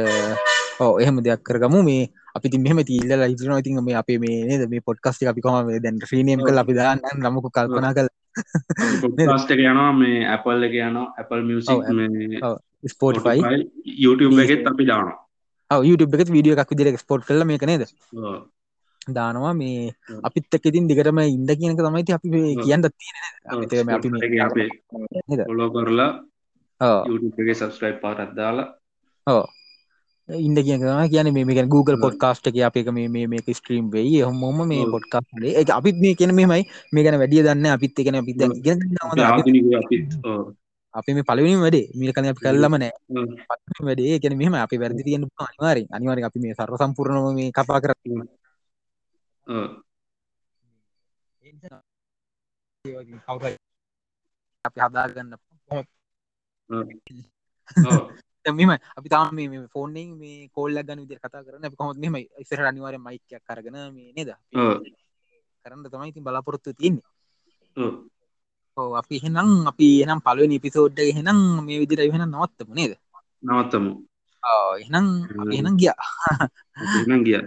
ඔව් 0.80 1.00
එහෙම 1.00 1.22
දෙයක් 1.22 1.40
කරගමු 1.42 1.80
මේ 1.82 2.10
අපි 2.34 2.46
ඉතින් 2.48 2.62
මෙහෙම 2.62 2.80
තීල්ලලා 2.82 3.28
ඉතිනවා 3.28 3.60
ඉතින් 3.62 3.78
මේ 3.80 3.94
අපේ 3.94 4.18
මේ 4.18 4.44
නේද 4.44 4.68
මේ 4.68 4.82
පොඩ්කාස්ට් 4.82 5.22
අපි 5.24 5.40
කොහොම 5.40 5.66
මේ 5.66 5.80
දැන් 5.80 5.96
රීනේම් 6.02 6.40
ඔව්. 6.40 6.46
කරලා 6.46 6.62
අපි 6.62 6.74
දාන්න 6.74 7.00
නමුක 7.16 7.46
කල්පනා 7.48 7.94
කරලා 7.94 8.12
එක 9.54 9.60
යනවා 9.60 9.92
මේ 10.00 10.24
Apple 10.36 10.66
එක 10.68 10.74
යනවා 10.88 11.42
මේ 11.42 12.40
ඔව් 12.42 12.56
Spotify. 12.84 13.36
Spotify, 13.40 13.60
YouTube 14.04 14.42
එකෙත් 14.44 14.66
අපි 14.72 14.84
දානවා. 14.90 15.18
YouTube 15.88 16.16
එකේ 16.16 16.34
වීඩියෝ 16.36 16.58
එකක් 16.58 16.74
විදිහට 16.74 16.92
එක්ස්පෝර්ට් 16.94 17.26
කරලා 17.28 17.48
මේක 17.48 17.64
නේද? 17.70 17.86
ඔව්. 18.12 18.36
දානවා 19.16 19.54
මේ. 19.54 19.94
අපිත් 20.28 20.58
එක්ක 20.58 20.68
ඉතින් 20.70 20.88
දිගටම 20.90 21.20
ඉන්න 21.24 21.48
කියන 21.58 21.72
එක 21.72 21.82
තමයි 21.82 22.04
ඉතින් 22.04 22.16
අපි 22.18 22.28
මේ 22.34 22.54
ඔව්. 22.54 22.62
කියන්නත් 22.64 22.86
තියෙන්නේ 23.00 23.84
මේ 23.88 23.96
අපි 23.96 24.08
මේ 24.14 25.44
ෆොලෝ 25.50 25.70
කරලා 25.74 26.10
YouTube 27.10 27.42
එකේ 27.42 27.60
subscribe 27.62 27.98
පාරක් 28.04 28.32
දාලා 28.36 28.66
ඔව් 29.26 29.44
ඉන්න 30.28 30.56
කියන 30.56 30.80
එක 30.80 30.84
තමයි 30.88 31.08
කියන්නේ. 31.12 31.32
මේ 31.32 31.44
කියන්නේ 31.44 31.68
Google 31.68 31.98
podcast 32.00 32.46
එකේ 32.48 32.64
අපි 32.64 32.80
එක 32.80 32.88
මේ 32.96 33.26
මේක 33.28 33.48
ස්ට්‍රීම් 33.58 33.90
වෙයි. 33.92 34.24
එහෙමම 34.24 34.64
මේ 34.64 34.84
වල. 34.88 35.44
ඒක 35.44 35.70
අපිත් 35.70 35.96
මේ 36.00 36.14
කියන්නේ 36.16 36.38
මෙහෙමයි. 36.38 36.64
මේ 36.92 37.02
ගැන 37.04 37.18
වැඩිය 37.20 37.42
දන්නේ. 37.44 37.72
අපිත් 37.76 37.92
කියන්නේ 37.92 38.22
අපිත් 38.24 38.40
අපි 40.94 41.10
මේ 41.16 41.26
පළවෙනිම 41.28 41.60
වැඩේ. 41.60 41.90
මේක 41.98 42.14
කලින් 42.16 42.30
අපි. 42.32 42.40
ඔව්. 42.40 43.28
පළවෙනිම 43.48 43.84
වැඩේ 43.88 44.18
කියන්නේ 44.22 44.40
මෙහෙමයි. 44.40 44.60
අපි 44.66 44.76
වැරදි 44.80 45.02
තියෙන්න 45.04 45.28
පුළුවන් 45.28 45.48
අනිවාර්යෙන්. 45.52 45.88
අනිවාර්යෙන් 45.96 46.26
අපි 46.30 46.38
මේ 46.40 46.54
සර්ව 46.56 46.74
සම්පූර්ණව 46.80 47.26
මේ 47.36 47.50
කතා 47.52 47.80
කරා. 47.82 47.98
ඔව්. 49.46 49.68
ඒ 51.44 51.52
නිසා 51.52 51.80
ඒ 52.84 52.96
වගේ 52.96 53.20
කවුරු 53.26 53.44
හරි 53.44 53.56
අපි 54.64 54.78
හදාගන්න 54.80 55.36
මෙහෙමයි. 58.52 58.78
අපි 58.96 59.08
තාම 59.08 59.34
මේ 59.34 59.48
එකෙන් 59.48 60.18
මේ 60.18 60.48
කෝල් 60.48 60.76
එකක් 60.76 60.88
ගන්න 60.88 61.00
විදිහට 61.00 61.26
කතා 61.26 61.42
කරන්නේ 61.42 61.66
අපි 61.66 61.76
කොහොමද? 61.76 61.98
මෙහෙමයි. 61.98 62.28
ඉස්සරහට 62.38 62.68
අනිවාර්යෙන් 62.68 63.00
මයික් 63.00 63.32
එකක් 63.32 63.50
අරගෙන 63.50 63.76
මේ 63.94 64.12
නේද. 64.12 64.30
කරන්න 65.64 65.88
තමයි 65.88 66.08
ඉතින් 66.08 66.24
බලාපොරොත්තු 66.24 66.72
තියෙන්නේ. 66.72 67.02
ඔව්. 68.76 68.96
අපි 68.96 69.16
එහෙනම් 69.16 69.66
අපි 69.66 70.00
එහෙනම් 70.00 70.18
පළවෙනි 70.18 70.56
එපිසෝඩ් 70.56 70.98
එක 70.98 71.08
එහෙනම් 71.14 71.64
මේ 71.64 71.78
විදිහට 71.78 72.02
එහෙනම් 72.02 72.30
නවත්තමු 72.30 72.74
නේද? 72.74 72.92
නවත්තමු. 73.44 73.92
එහෙනම් 74.80 75.06
එහෙනම් 75.52 75.76
ගියා. 75.76 75.96
එහෙනම් 77.00 77.24
ගියා. 77.24 77.42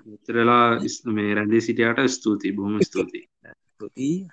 ඉස්- 0.84 1.06
මේ 1.06 1.34
රැඳී 1.34 1.62
සිටියාට 1.62 2.00
ස්තුතියි. 2.00 2.56
බොහොම 2.56 2.80
ස්තුතියි. 2.80 3.28
ස්තුතියි 3.76 4.28